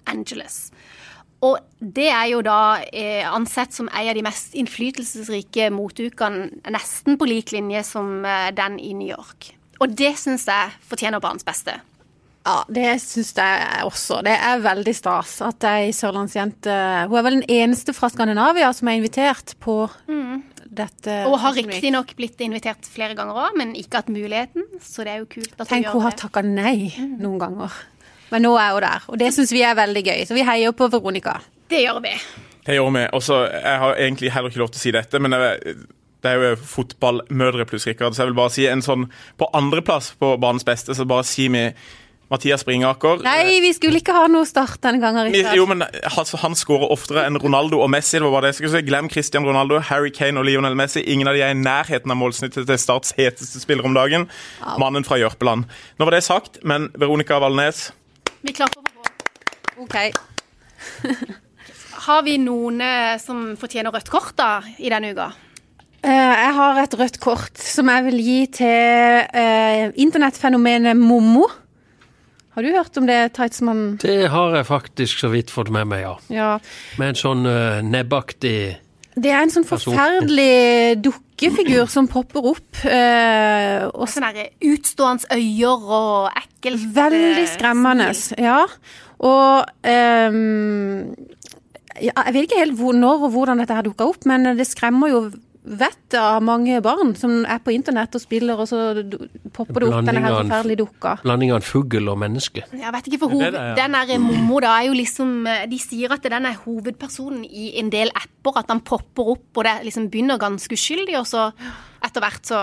Og 1.42 1.58
det 1.80 2.06
er 2.06 2.28
jo 2.30 2.42
da 2.46 2.78
eh, 2.94 3.26
ansett 3.26 3.74
som 3.74 3.88
en 3.90 4.10
av 4.12 4.14
de 4.14 4.22
mest 4.22 4.54
innflytelsesrike 4.58 5.72
moteukene, 5.74 6.52
nesten 6.70 7.18
på 7.18 7.26
lik 7.26 7.50
linje 7.54 7.82
som 7.88 8.20
eh, 8.22 8.52
den 8.54 8.78
i 8.78 8.92
New 8.94 9.10
York. 9.10 9.50
Og 9.82 9.96
det 9.98 10.14
syns 10.22 10.46
jeg 10.46 10.76
fortjener 10.86 11.22
barns 11.22 11.42
beste. 11.46 11.80
Ja, 12.46 12.60
det 12.70 12.96
syns 13.02 13.32
jeg 13.38 13.82
også. 13.86 14.20
Det 14.26 14.34
er 14.34 14.62
veldig 14.62 14.94
stas 14.94 15.36
at 15.46 15.62
ei 15.66 15.92
sørlandsjente 15.94 16.74
Hun 17.10 17.18
er 17.18 17.26
vel 17.26 17.36
den 17.38 17.50
eneste 17.54 17.94
fra 17.94 18.10
Skandinavia 18.10 18.70
som 18.74 18.90
er 18.90 18.98
invitert 18.98 19.54
på 19.62 19.76
dette. 20.72 21.20
Og 21.28 21.36
har 21.42 21.54
riktignok 21.56 22.14
blitt 22.18 22.40
invitert 22.44 22.86
flere 22.88 23.16
ganger 23.18 23.38
òg, 23.44 23.56
men 23.60 23.74
ikke 23.78 24.00
hatt 24.00 24.10
muligheten. 24.12 24.66
Så 24.82 25.06
det 25.06 25.14
er 25.14 25.22
jo 25.22 25.28
kult 25.36 25.54
at 25.58 25.68
Tenk 25.70 25.90
hun 25.90 26.00
hun 26.00 26.06
har 26.06 26.16
takka 26.18 26.42
nei 26.46 26.92
noen 27.20 27.38
ganger. 27.42 27.76
Men 28.32 28.46
nå 28.46 28.54
er 28.58 28.72
hun 28.74 28.84
der, 28.86 29.08
og 29.12 29.18
det 29.20 29.32
syns 29.36 29.52
vi 29.52 29.62
er 29.66 29.76
veldig 29.78 30.02
gøy. 30.08 30.22
Så 30.28 30.36
vi 30.36 30.46
heier 30.48 30.72
på 30.76 30.88
Veronica. 30.92 31.38
Det 31.70 31.84
gjør 31.84 32.02
vi. 32.04 32.14
Det 32.66 32.76
gjør 32.78 32.92
vi. 32.94 33.06
Og 33.12 33.22
så, 33.24 33.42
Jeg 33.52 33.78
har 33.84 33.96
egentlig 33.96 34.32
heller 34.32 34.52
ikke 34.52 34.62
lov 34.62 34.70
til 34.72 34.80
å 34.80 34.84
si 34.86 34.94
dette, 34.94 35.20
men 35.22 35.36
jeg, 35.36 35.74
det 36.22 36.30
er 36.30 36.44
jo 36.52 36.60
fotballmødre 36.70 37.66
pluss 37.66 37.88
Rikard, 37.88 38.14
så 38.14 38.22
jeg 38.22 38.32
vil 38.32 38.38
bare 38.38 38.54
si 38.54 38.68
en 38.70 38.84
sånn 38.84 39.08
På 39.40 39.48
andreplass 39.58 40.12
på 40.20 40.36
banens 40.42 40.64
beste, 40.64 40.94
så 40.94 41.08
bare 41.08 41.26
si 41.26 41.48
vi 41.52 41.66
Mathias 42.32 42.62
Springaker. 42.64 43.20
Nei, 43.26 43.58
vi 43.60 43.74
skulle 43.76 44.00
ikke 44.00 44.14
ha 44.16 44.22
noe 44.32 44.46
start 44.48 44.78
denne 44.80 45.02
gangen, 45.02 45.26
Richard. 45.26 45.50
Rikard. 45.50 45.58
Jo, 45.58 45.66
men 45.68 45.82
altså, 45.84 46.38
Han 46.40 46.54
skårer 46.56 46.88
oftere 46.94 47.26
enn 47.28 47.36
Ronaldo 47.36 47.82
og 47.84 47.90
Messi. 47.92 48.16
det 48.16 48.24
var 48.24 48.32
bare 48.38 48.46
det 48.46 48.54
jeg 48.54 48.60
skulle 48.62 48.78
si. 48.78 48.86
Glem 48.88 49.10
Christian 49.12 49.44
Ronaldo, 49.44 49.82
Harry 49.90 50.08
Kane 50.16 50.40
og 50.40 50.46
Lionel 50.48 50.78
Messi. 50.78 51.02
Ingen 51.12 51.28
av 51.28 51.36
de 51.36 51.42
er 51.44 51.52
i 51.52 51.58
nærheten 51.60 52.08
av 52.08 52.16
målsnittet 52.16 52.64
til 52.70 52.80
Starts 52.80 53.12
heteste 53.18 53.60
spiller 53.60 53.84
om 53.84 53.92
dagen. 53.92 54.30
Mannen 54.80 55.04
fra 55.04 55.20
Jørpeland. 55.20 55.68
Nå 55.98 56.08
var 56.08 56.16
det 56.16 56.22
sagt, 56.24 56.62
men 56.64 56.88
Veronica 56.96 57.36
Valnes 57.42 57.90
Vi 58.42 58.54
klapper 58.56 58.82
for 58.82 58.90
henne. 58.90 59.12
Ok. 59.82 59.96
Har 62.06 62.22
vi 62.26 62.36
noen 62.42 62.82
eh, 62.82 63.14
som 63.22 63.52
fortjener 63.60 63.94
rødt 63.94 64.10
kort 64.10 64.34
da, 64.38 64.58
i 64.82 64.90
denne 64.90 65.12
uka? 65.14 65.30
Eh, 66.02 66.10
jeg 66.10 66.54
har 66.56 66.80
et 66.82 66.94
rødt 66.98 67.18
kort 67.22 67.60
som 67.62 67.90
jeg 67.92 68.06
vil 68.08 68.22
gi 68.26 68.38
til 68.58 69.28
eh, 69.38 69.92
internettfenomenet 70.02 70.98
Mommo. 70.98 71.46
Har 72.56 72.66
du 72.66 72.72
hørt 72.74 72.98
om 72.98 73.06
det, 73.06 73.20
Tightsmann? 73.36 74.00
Det 74.02 74.26
har 74.32 74.56
jeg 74.58 74.66
faktisk 74.68 75.22
så 75.22 75.30
vidt 75.32 75.52
fått 75.54 75.70
med 75.72 75.86
meg, 75.88 76.02
ja. 76.02 76.16
Ja. 76.34 76.50
Med 77.00 77.14
en 77.14 77.20
sånn 77.20 77.46
uh, 77.48 77.78
nebbaktig 77.80 78.56
Det 79.14 79.30
er 79.30 79.40
en 79.40 79.54
sånn 79.54 79.64
forferdelig 79.64 80.98
forferdelig 81.00 81.14
dukkefigur 81.42 81.90
som 81.90 82.08
popper 82.08 82.46
opp. 82.52 82.82
eh, 82.86 83.84
og 83.92 84.08
Sånne 84.08 84.46
utstående 84.70 85.36
øyer 85.36 85.86
og 85.98 86.30
ekkelt 86.38 86.82
eh, 86.86 86.94
Veldig 86.96 87.46
skremmende, 87.52 88.10
smil. 88.14 88.44
ja. 88.46 88.60
Og 89.22 89.66
eh, 89.84 90.30
Jeg 92.02 92.32
vet 92.34 92.42
ikke 92.46 92.58
helt 92.62 92.78
hvor, 92.78 92.92
når 92.96 93.26
og 93.28 93.30
hvordan 93.34 93.58
dette 93.62 93.74
her 93.76 93.82
dukka 93.86 94.06
opp, 94.08 94.24
men 94.26 94.54
det 94.56 94.66
skremmer 94.66 95.10
jo 95.12 95.24
vettet 95.62 96.18
av 96.18 96.42
mange 96.42 96.80
barn 96.82 97.12
som 97.18 97.44
er 97.46 97.60
på 97.62 97.70
internett 97.74 98.14
og 98.18 98.22
spiller, 98.22 98.58
og 98.58 98.66
så 98.66 98.78
popper 99.54 99.84
det 99.84 99.90
opp 99.90 100.08
denne 100.08 100.22
her 100.24 100.38
forferdelige 100.40 100.80
dukka. 100.82 101.12
blanding 101.22 101.52
av 101.54 101.60
en 101.60 101.66
fugl 101.66 102.08
og 102.10 102.18
menneske. 102.18 102.64
Jeg 102.66 102.94
vet 102.96 103.10
ikke, 103.10 103.20
for 103.22 103.34
hoved, 103.36 103.52
det, 103.54 103.62
ja. 103.70 103.76
Den 103.78 103.94
der 103.94 104.22
Mommo 104.22 104.58
da 104.62 104.72
er 104.80 104.88
jo 104.88 104.96
liksom 104.98 105.46
eh, 105.46 105.66
De 105.70 105.78
sier 105.78 106.12
at 106.14 106.24
den 106.26 106.48
er 106.48 106.58
hovedpersonen 106.64 107.44
i 107.46 107.72
en 107.78 107.92
del 107.94 108.10
apper. 108.10 108.58
At 108.58 108.72
han 108.72 108.82
popper 108.82 109.36
opp, 109.36 109.46
og 109.56 109.64
det 109.64 109.76
liksom 109.86 110.10
begynner 110.10 110.40
ganske 110.42 110.74
uskyldig, 110.74 111.14
og 111.20 111.28
så 111.30 111.52
etter 112.02 112.24
hvert 112.24 112.50
så 112.50 112.62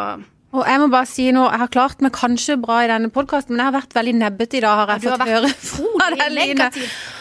Og 0.52 0.66
jeg 0.66 0.82
må 0.82 0.90
bare 0.92 1.08
si 1.08 1.30
noe, 1.32 1.48
jeg 1.54 1.62
har 1.64 1.72
klart 1.72 2.04
meg 2.04 2.12
kanskje 2.18 2.58
bra 2.60 2.82
i 2.84 2.92
denne 2.92 3.12
podkasten, 3.14 3.56
men 3.56 3.64
jeg 3.64 3.72
har 3.72 3.80
vært 3.80 3.96
veldig 3.96 4.16
nebbete 4.18 4.60
i 4.60 4.64
dag, 4.66 4.84
har 4.84 4.94
jeg 4.96 5.06
du 5.06 5.10
har 5.12 5.18
fått 5.18 5.28
vært 5.28 5.36
høre 5.38 5.54
fra 5.72 6.12
deg, 6.18 6.28
Line. 6.36 6.70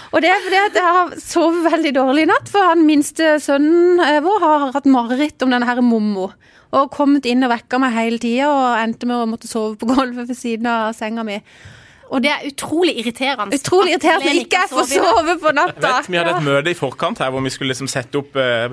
Og 0.08 0.22
det 0.24 0.30
er 0.32 0.44
fordi 0.44 0.58
at 0.60 0.76
jeg 0.78 0.92
har 0.96 1.16
sovet 1.20 1.66
veldig 1.68 1.92
dårlig 1.98 2.24
i 2.24 2.28
natt, 2.30 2.48
for 2.52 2.70
han 2.70 2.84
minste 2.88 3.34
sønnen 3.44 4.00
eh, 4.04 4.20
vår 4.24 4.38
har 4.44 4.68
hatt 4.76 4.88
mareritt 4.88 5.44
om 5.44 5.52
denne 5.52 5.68
her 5.68 5.82
Mommo. 5.84 6.30
Og 6.68 6.92
kommet 6.92 7.26
inn 7.28 7.44
og 7.44 7.52
vekka 7.52 7.80
meg 7.80 7.96
hele 7.96 8.20
tida, 8.20 8.48
og 8.52 8.78
endte 8.80 9.08
med 9.08 9.22
å 9.22 9.28
måtte 9.28 9.48
sove 9.50 9.76
på 9.80 9.88
gulvet 9.88 10.28
ved 10.28 10.36
siden 10.36 10.68
av 10.68 10.94
senga 10.96 11.24
mi. 11.28 11.38
Og 12.08 12.22
det 12.24 12.30
er 12.32 12.46
utrolig 12.48 12.94
irriterende. 13.02 13.56
Utrolig 13.60 13.94
irriterende 13.94 14.32
at 14.32 14.40
ikke 14.40 14.62
jeg 14.62 14.72
får 14.72 14.88
sove 14.94 15.36
på 15.42 15.52
natta. 15.56 15.82
vet, 15.84 16.08
Vi 16.08 16.16
hadde 16.20 16.38
et 16.38 16.46
møte 16.46 16.72
i 16.72 16.78
forkant 16.78 17.20
her 17.20 17.32
hvor 17.34 17.44
vi 17.44 17.52
skulle 17.52 17.74
liksom 17.74 17.90
sette 17.92 18.20
opp 18.20 18.36
eh, 18.40 18.72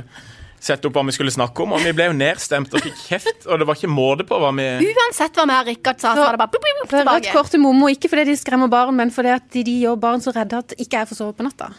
Sette 0.65 0.89
opp 0.89 0.95
hva 0.97 1.04
vi 1.06 1.13
skulle 1.13 1.34
snakke 1.34 1.62
om, 1.62 1.75
og 1.78 1.84
vi 1.86 1.91
ble 1.93 2.08
jo 2.10 2.15
nedstemt 2.17 2.73
og 2.73 2.82
fikk 2.82 3.01
kjeft. 3.06 3.43
Og 3.45 3.62
det 3.62 3.67
var 3.69 3.78
ikke 3.78 3.91
måte 3.91 4.25
på 4.25 4.39
hva 4.41 4.49
vi 4.58 4.65
Uansett 4.82 5.38
hva 5.38 5.45
vi 5.45 5.54
har 5.54 5.67
Rikard 5.67 5.99
sa, 6.01 6.15
så 6.17 6.23
var 6.23 6.34
det 6.34 6.41
bare 6.41 6.54
plupp, 6.56 6.65
plupp, 6.65 6.88
tilbake. 6.89 7.19
Rødt 7.28 7.36
kort 7.38 7.51
til 7.54 7.62
Mommo, 7.62 7.89
ikke 7.93 8.10
fordi 8.10 8.32
de 8.32 8.38
skremmer 8.39 8.71
barn, 8.71 8.95
men 8.97 9.13
fordi 9.13 9.36
at 9.36 9.45
de, 9.54 9.62
de 9.67 9.75
gjør 9.84 9.99
barn 10.08 10.25
så 10.25 10.34
redde 10.34 10.63
at 10.63 10.73
ikke 10.82 11.04
jeg 11.04 11.12
får 11.12 11.21
sove 11.21 11.36
på 11.38 11.45
natta. 11.45 11.69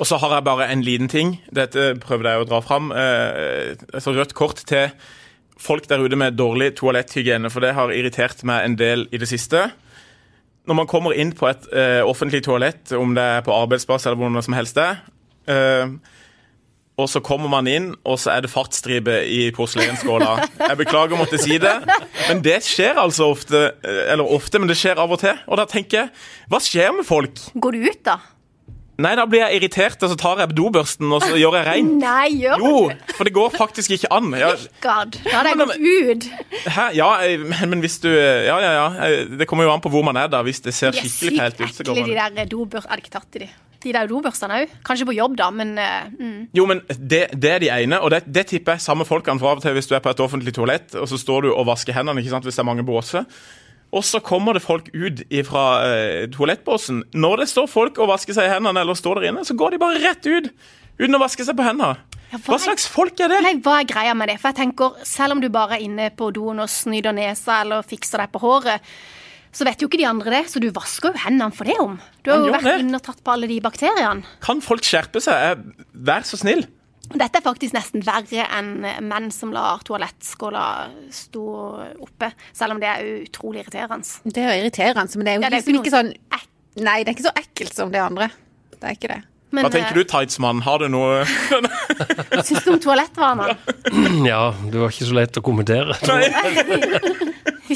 Og 0.00 0.08
så 0.08 0.16
har 0.22 0.36
jeg 0.36 0.46
bare 0.46 0.70
en 0.72 0.84
liten 0.86 1.10
ting. 1.12 1.34
Dette 1.52 1.90
prøvde 2.00 2.30
jeg 2.30 2.44
å 2.44 2.46
dra 2.48 2.62
fram. 2.64 2.88
Eh, 2.94 3.74
altså 3.92 4.14
rødt 4.16 4.36
kort 4.38 4.62
til 4.70 4.94
folk 5.60 5.90
der 5.90 6.00
ute 6.00 6.16
med 6.16 6.38
dårlig 6.38 6.72
toaletthygiene, 6.78 7.50
for 7.52 7.64
det 7.64 7.74
har 7.76 7.92
irritert 7.92 8.46
meg 8.48 8.64
en 8.64 8.78
del 8.80 9.04
i 9.12 9.20
det 9.20 9.28
siste. 9.28 9.66
Når 10.70 10.78
man 10.78 10.88
kommer 10.88 11.16
inn 11.18 11.34
på 11.36 11.50
et 11.50 11.66
eh, 11.74 12.00
offentlig 12.06 12.44
toalett, 12.46 12.94
om 12.96 13.12
det 13.16 13.26
er 13.36 13.44
på 13.44 13.52
arbeidsplass 13.52 14.06
eller 14.06 14.20
hvor 14.20 14.46
som 14.46 14.56
helst 14.56 14.78
det 14.78 14.86
er, 14.86 15.02
eh, 15.52 16.16
og 17.02 17.10
så 17.10 17.22
kommer 17.24 17.50
man 17.52 17.68
inn, 17.70 17.92
og 18.04 18.18
så 18.20 18.34
er 18.36 18.44
det 18.44 18.52
fartsstripe 18.52 19.20
i 19.28 19.42
porselensskåla. 19.56 20.34
Jeg 20.60 20.80
beklager 20.80 21.16
å 21.16 21.20
måtte 21.20 21.40
si 21.40 21.58
det, 21.62 21.76
men 22.28 22.42
det 22.44 22.60
skjer 22.66 23.00
altså 23.00 23.30
ofte. 23.32 23.70
Eller 23.84 24.26
ofte, 24.26 24.60
men 24.60 24.70
det 24.70 24.78
skjer 24.80 25.00
av 25.00 25.12
og 25.16 25.22
til. 25.22 25.38
Og 25.48 25.60
da 25.60 25.66
tenker 25.70 26.04
jeg, 26.04 26.12
hva 26.50 26.60
skjer 26.62 26.92
med 26.98 27.08
folk? 27.08 27.40
Går 27.54 27.78
du 27.78 27.88
ut, 27.88 28.04
da? 28.06 28.20
Nei, 29.00 29.14
da 29.16 29.24
blir 29.28 29.40
jeg 29.40 29.60
irritert, 29.60 30.02
og 30.04 30.10
så 30.12 30.16
tar 30.18 30.42
jeg 30.42 30.52
dobørsten 30.58 31.08
og 31.14 31.22
så 31.24 31.38
gjør 31.38 31.56
jeg 31.60 31.66
rein. 31.68 31.88
Nei, 32.02 32.26
gjør 32.42 32.60
Jo, 32.60 32.72
for 33.16 33.28
det 33.28 33.32
går 33.36 33.54
faktisk 33.54 33.94
ikke 33.96 34.10
an. 34.12 34.28
Ja, 34.36 34.50
God, 34.84 35.16
Da 35.24 35.38
hadde 35.38 35.54
jeg 35.54 35.60
gått 35.62 35.78
ut. 35.80 36.28
hæ? 36.74 36.86
ja 36.98 37.08
men, 37.48 37.72
men 37.72 37.84
hvis 37.84 37.96
du 38.02 38.10
Ja, 38.10 38.58
ja, 38.60 38.72
ja. 38.76 39.08
Det 39.40 39.48
kommer 39.48 39.64
jo 39.64 39.72
an 39.72 39.80
på 39.80 39.92
hvor 39.92 40.04
man 40.04 40.20
er, 40.20 40.28
da. 40.32 40.42
Hvis 40.44 40.60
det 40.66 40.74
ser 40.76 40.92
er 40.92 41.00
skikkelig 41.00 41.40
fælt 41.40 41.64
ut, 41.64 41.74
så 41.78 41.86
går 41.86 42.02
ekle, 42.02 42.12
de 42.12 42.20
man 42.20 42.40
der 42.42 42.52
dobørs... 42.52 42.84
Er 42.90 43.00
det 43.00 43.06
ikke 43.06 43.16
tatt 43.16 43.40
i 43.40 43.44
de? 43.46 43.50
De 43.80 43.94
der 43.96 44.10
dobørstene 44.10 44.58
òg. 44.60 44.74
Kanskje 44.84 45.06
på 45.08 45.16
jobb, 45.16 45.38
da, 45.40 45.48
men 45.54 45.72
eh, 45.80 46.10
mm. 46.12 46.50
Jo, 46.56 46.66
men 46.68 46.82
det, 46.90 47.22
det 47.32 47.54
er 47.54 47.64
de 47.64 47.72
ene, 47.72 48.00
og 48.00 48.12
det, 48.12 48.24
det 48.28 48.46
tipper 48.50 48.76
jeg 48.76 48.84
samme 48.84 49.06
folkene 49.08 49.40
for 49.40 49.54
av 49.54 49.62
og 49.62 49.64
til 49.64 49.76
hvis 49.76 49.88
du 49.88 49.96
er 49.96 50.04
på 50.04 50.12
et 50.12 50.20
offentlig 50.20 50.52
toalett, 50.56 50.92
og 51.00 51.08
så 51.08 51.18
står 51.20 51.46
du 51.48 51.54
og 51.54 51.66
vasker 51.70 51.96
hendene 51.96 52.20
ikke 52.20 52.34
sant, 52.34 52.44
hvis 52.48 52.60
det 52.60 52.64
er 52.64 52.68
mange 52.68 52.84
båser. 52.86 53.24
Og 53.90 54.04
så 54.06 54.20
kommer 54.22 54.54
det 54.54 54.62
folk 54.62 54.92
ut 54.94 55.24
fra 55.48 55.64
eh, 55.88 56.28
toalettbåsen. 56.30 57.02
Når 57.18 57.42
det 57.42 57.48
står 57.50 57.66
folk 57.70 57.98
og 57.98 58.12
vasker 58.12 58.36
seg 58.36 58.46
i 58.46 58.52
hendene, 58.52 58.84
eller 58.84 58.98
står 58.98 59.18
der 59.18 59.32
inne, 59.32 59.46
så 59.46 59.56
går 59.58 59.74
de 59.74 59.82
bare 59.82 60.02
rett 60.04 60.28
ut 60.28 60.52
uten 61.00 61.16
å 61.16 61.22
vaske 61.22 61.46
seg 61.46 61.56
på 61.58 61.66
hendene. 61.66 61.96
Ja, 62.30 62.38
hva 62.38 62.54
Hva 62.54 62.60
slags 62.62 62.86
folk 62.86 63.18
er 63.18 63.32
det? 63.32 63.40
Nei, 63.42 63.56
hva 63.64 63.80
er 63.80 63.88
greia 63.90 64.12
med 64.14 64.30
det? 64.30 64.36
For 64.38 64.52
jeg 64.52 64.60
tenker, 64.60 65.00
Selv 65.02 65.34
om 65.34 65.40
du 65.42 65.48
bare 65.50 65.78
er 65.78 65.86
inne 65.88 66.10
på 66.14 66.30
doen 66.34 66.62
og 66.62 66.70
snyter 66.70 67.16
nesa 67.16 67.62
eller 67.64 67.82
fikser 67.82 68.22
deg 68.22 68.30
på 68.30 68.42
håret, 68.44 68.84
så 69.52 69.66
vet 69.66 69.80
jo 69.82 69.88
ikke 69.90 69.98
de 70.00 70.06
andre 70.08 70.30
det, 70.36 70.42
så 70.52 70.60
du 70.62 70.68
vasker 70.74 71.10
jo 71.14 71.22
hendene 71.24 71.54
for 71.56 71.66
det 71.66 71.76
om. 71.82 71.96
Du 72.22 72.30
har 72.30 72.44
jo 72.46 72.52
vært 72.54 72.82
inn 72.84 72.94
og 72.94 73.02
tatt 73.06 73.22
på 73.26 73.32
alle 73.34 73.48
de 73.50 73.56
bakteriene. 73.64 74.22
Kan 74.44 74.60
folk 74.62 74.84
skjerpe 74.86 75.22
seg? 75.24 75.34
Eh, 75.34 75.88
Vær 76.06 76.26
så 76.28 76.38
snill. 76.40 76.66
Dette 77.10 77.40
er 77.40 77.42
faktisk 77.42 77.74
nesten 77.74 78.04
verre 78.06 78.44
enn 78.54 78.84
menn 79.02 79.32
som 79.34 79.50
lar 79.50 79.80
toalettskåla 79.82 80.62
stå 81.10 81.42
oppe, 82.06 82.28
selv 82.54 82.76
om 82.76 82.82
det 82.82 82.86
er 82.92 83.08
utrolig 83.24 83.64
irriterende. 83.64 84.06
Det 84.30 84.44
er 84.44 84.52
jo 84.54 84.60
irriterende, 84.62 85.18
men 85.18 85.26
det 85.26 85.32
er 85.32 85.40
jo 85.40 85.42
Ja, 85.42 85.48
det 85.50 85.50
er 85.50 85.58
liksom 85.58 85.80
ikke 85.80 85.90
ikke 85.90 85.96
sånn 85.96 86.12
Nei, 86.86 87.00
det 87.02 87.10
er 87.10 87.16
ikke 87.16 87.26
så 87.26 87.34
ekkelt 87.34 87.74
som 87.74 87.90
det 87.90 87.98
andre. 88.04 88.30
Det 88.78 88.86
er 88.86 88.94
ikke 88.94 89.08
det. 89.10 89.18
Men 89.50 89.66
Hva 89.66 89.70
tenker 89.74 89.96
du, 89.98 90.04
Tightsmann? 90.06 90.60
Har 90.62 90.78
du 90.78 90.86
noe 90.94 91.24
eh, 91.24 92.42
syns 92.46 92.62
du 92.62 92.70
om 92.76 92.78
toalettvanene? 92.78 93.56
Ja, 94.30 94.52
det 94.70 94.78
var 94.78 94.94
ikke 94.94 95.08
så 95.08 95.16
lett 95.18 95.40
å 95.40 95.42
kommentere. 95.42 95.96
Vi 95.98 97.10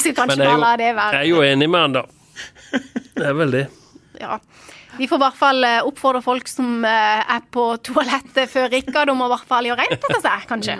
skal 0.04 0.16
kanskje 0.20 0.44
bare 0.44 0.60
la 0.60 0.74
det 0.80 0.90
jeg 0.92 1.20
er 1.22 1.30
jo 1.30 1.40
enig 1.44 1.70
med 1.70 1.80
han, 1.86 1.96
da. 2.00 2.04
Det 3.14 3.26
er 3.30 3.34
vel 3.38 3.52
det. 3.54 3.64
Ja. 4.20 4.38
Vi 4.98 5.06
får 5.10 5.18
i 5.18 5.22
hvert 5.24 5.38
fall 5.38 5.66
eh, 5.66 5.80
oppfordre 5.86 6.20
folk 6.22 6.48
som 6.50 6.84
eh, 6.86 7.22
er 7.34 7.42
på 7.54 7.64
toalettet 7.82 8.50
før 8.50 8.68
Rikard, 8.70 9.10
om 9.10 9.22
å 9.24 9.28
i 9.28 9.32
hvert 9.34 9.48
fall 9.50 9.66
gjøre 9.68 9.82
rent 9.82 9.96
etter 9.98 10.22
seg, 10.22 10.44
kanskje. 10.50 10.76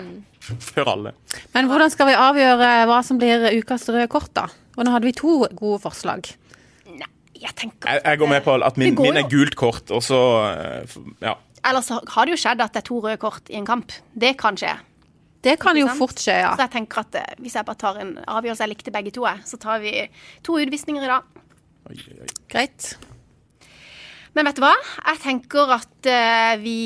Før 0.63 0.91
alle. 0.93 1.13
Men 1.55 1.67
hvordan 1.71 1.91
skal 1.91 2.09
vi 2.11 2.15
avgjøre 2.19 2.69
hva 2.87 2.99
som 3.03 3.19
blir 3.19 3.47
ukas 3.57 3.87
røde 3.91 4.07
kort, 4.11 4.31
da? 4.37 4.45
Og 4.75 4.85
nå 4.85 4.93
hadde 4.93 5.09
vi 5.09 5.15
to 5.17 5.39
gode 5.55 5.81
forslag. 5.83 6.29
Nei, 6.91 7.09
jeg 7.39 7.55
tenker 7.59 7.91
Jeg, 7.91 8.03
jeg 8.05 8.21
går 8.21 8.31
med 8.35 8.45
på 8.45 8.55
at 8.67 8.79
min, 8.79 8.95
min 8.99 9.19
er 9.19 9.27
gult 9.31 9.55
kort, 9.59 9.91
og 9.95 10.03
så 10.05 10.21
eh, 10.51 10.97
Ja. 11.25 11.37
Ellers 11.65 11.87
har 11.89 12.27
det 12.27 12.35
jo 12.35 12.37
skjedd 12.37 12.59
at 12.61 12.75
det 12.75 12.83
er 12.83 12.85
to 12.85 12.99
røde 13.01 13.17
kort 13.17 13.49
i 13.49 13.57
en 13.57 13.65
kamp. 13.65 13.95
Det 14.13 14.35
kan 14.37 14.59
skje. 14.59 14.75
Det 15.45 15.55
kan 15.61 15.77
jo 15.77 15.87
fort 15.93 16.17
skje, 16.17 16.39
ja. 16.41 16.53
Så 16.57 16.65
jeg 16.65 16.73
tenker 16.73 17.03
at 17.05 17.17
eh, 17.21 17.33
hvis 17.43 17.57
jeg 17.57 17.67
bare 17.67 17.81
tar 17.81 17.99
en 18.01 18.15
avgjørelse 18.25 18.65
jeg 18.65 18.73
likte 18.73 18.93
begge 18.95 19.13
to, 19.13 19.27
så 19.45 19.59
tar 19.61 19.83
vi 19.83 19.93
to 20.45 20.57
utvisninger 20.61 21.05
i 21.05 21.11
dag. 21.11 21.43
Oi, 21.85 21.99
oi. 22.17 22.29
Greit. 22.49 22.95
Men 24.35 24.49
vet 24.49 24.57
du 24.57 24.65
hva? 24.65 24.73
Jeg 25.13 25.21
tenker 25.23 25.69
at 25.77 26.09
eh, 26.11 26.55
vi 26.59 26.79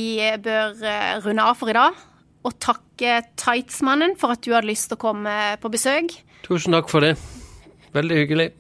bør 0.44 0.76
eh, 0.86 1.16
runde 1.24 1.46
av 1.48 1.58
for 1.58 1.72
i 1.72 1.78
dag. 1.78 1.98
Og 2.46 2.56
takke 2.62 3.22
Tightsmannen 3.40 4.14
for 4.20 4.36
at 4.36 4.44
du 4.46 4.52
hadde 4.54 4.70
lyst 4.70 4.92
til 4.92 5.00
å 5.00 5.02
komme 5.02 5.34
på 5.60 5.72
besøk. 5.72 6.14
Tusen 6.46 6.76
takk 6.76 6.92
for 6.92 7.04
det. 7.04 7.16
Veldig 7.96 8.20
hyggelig. 8.22 8.52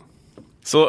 Så 0.65 0.88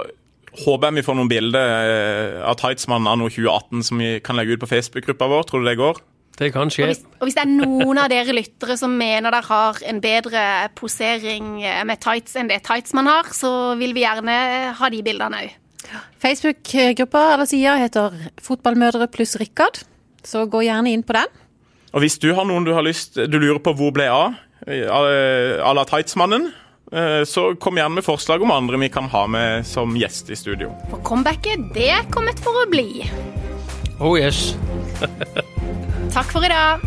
håper 0.65 0.89
jeg 0.89 0.99
vi 0.99 1.05
får 1.07 1.19
noen 1.19 1.31
bilder 1.31 1.75
eh, 1.75 2.39
av 2.47 2.57
Tightsmannen 2.63 3.11
anno 3.11 3.29
2018 3.31 3.85
som 3.91 4.01
vi 4.01 4.15
kan 4.25 4.39
legge 4.39 4.57
ut 4.57 4.65
på 4.65 4.71
Facebook-gruppa 4.71 5.29
vår. 5.31 5.45
Tror 5.51 5.63
du 5.63 5.69
det 5.69 5.79
går? 5.83 6.01
Det 6.41 6.49
kan 6.55 6.71
Og 6.73 6.87
hvis, 6.89 7.03
og 7.21 7.27
hvis 7.29 7.37
det 7.37 7.43
er 7.43 7.51
noen 7.53 7.99
av 8.01 8.09
dere 8.09 8.33
lyttere 8.33 8.79
som 8.81 8.95
mener 8.97 9.29
dere 9.29 9.45
har 9.45 9.81
en 9.91 9.99
bedre 10.01 10.45
posering 10.79 11.59
med 11.61 12.01
tights 12.01 12.39
enn 12.41 12.49
det 12.49 12.63
tights 12.65 12.95
man 12.97 13.11
har, 13.11 13.29
så 13.37 13.75
vil 13.77 13.93
vi 13.93 14.07
gjerne 14.07 14.37
ha 14.79 14.89
de 14.93 15.03
bildene 15.05 15.43
òg. 15.45 15.59
Facebook-gruppa 16.21 17.35
eller 17.35 17.49
sida 17.49 17.77
heter 17.81 18.17
Fotballmødre 18.41 19.09
pluss 19.13 19.37
Rikard, 19.41 19.83
så 20.25 20.47
gå 20.49 20.65
gjerne 20.65 20.93
inn 20.93 21.05
på 21.05 21.17
den. 21.17 21.29
Og 21.93 22.05
hvis 22.05 22.19
du 22.23 22.31
har 22.37 22.47
noen 22.47 22.65
du 22.65 22.71
har 22.77 22.85
lyst 22.87 23.19
Du 23.19 23.39
lurer 23.41 23.59
på 23.59 23.73
hvor 23.75 23.91
ble 23.95 24.07
av 24.07 24.37
eh, 24.67 24.87
à 24.87 25.73
la 25.75 25.85
Tightsmannen, 25.89 26.51
eh, 26.93 27.23
så 27.27 27.51
kom 27.61 27.81
gjerne 27.81 27.99
med 27.99 28.07
forslag 28.07 28.43
om 28.45 28.55
andre 28.55 28.79
vi 28.81 28.93
kan 28.93 29.11
ha 29.11 29.27
med 29.27 29.67
som 29.67 29.97
gjest 29.99 30.31
i 30.31 30.39
studio. 30.39 30.73
For 30.93 31.03
comebacket, 31.05 31.71
det 31.75 31.91
er 31.99 32.09
kommet 32.13 32.41
for 32.45 32.65
å 32.65 32.69
bli. 32.71 33.05
Oh 34.01 34.17
yes. 34.17 34.55
Takk 36.11 36.33
for 36.33 36.45
i 36.45 36.49
dag. 36.49 36.81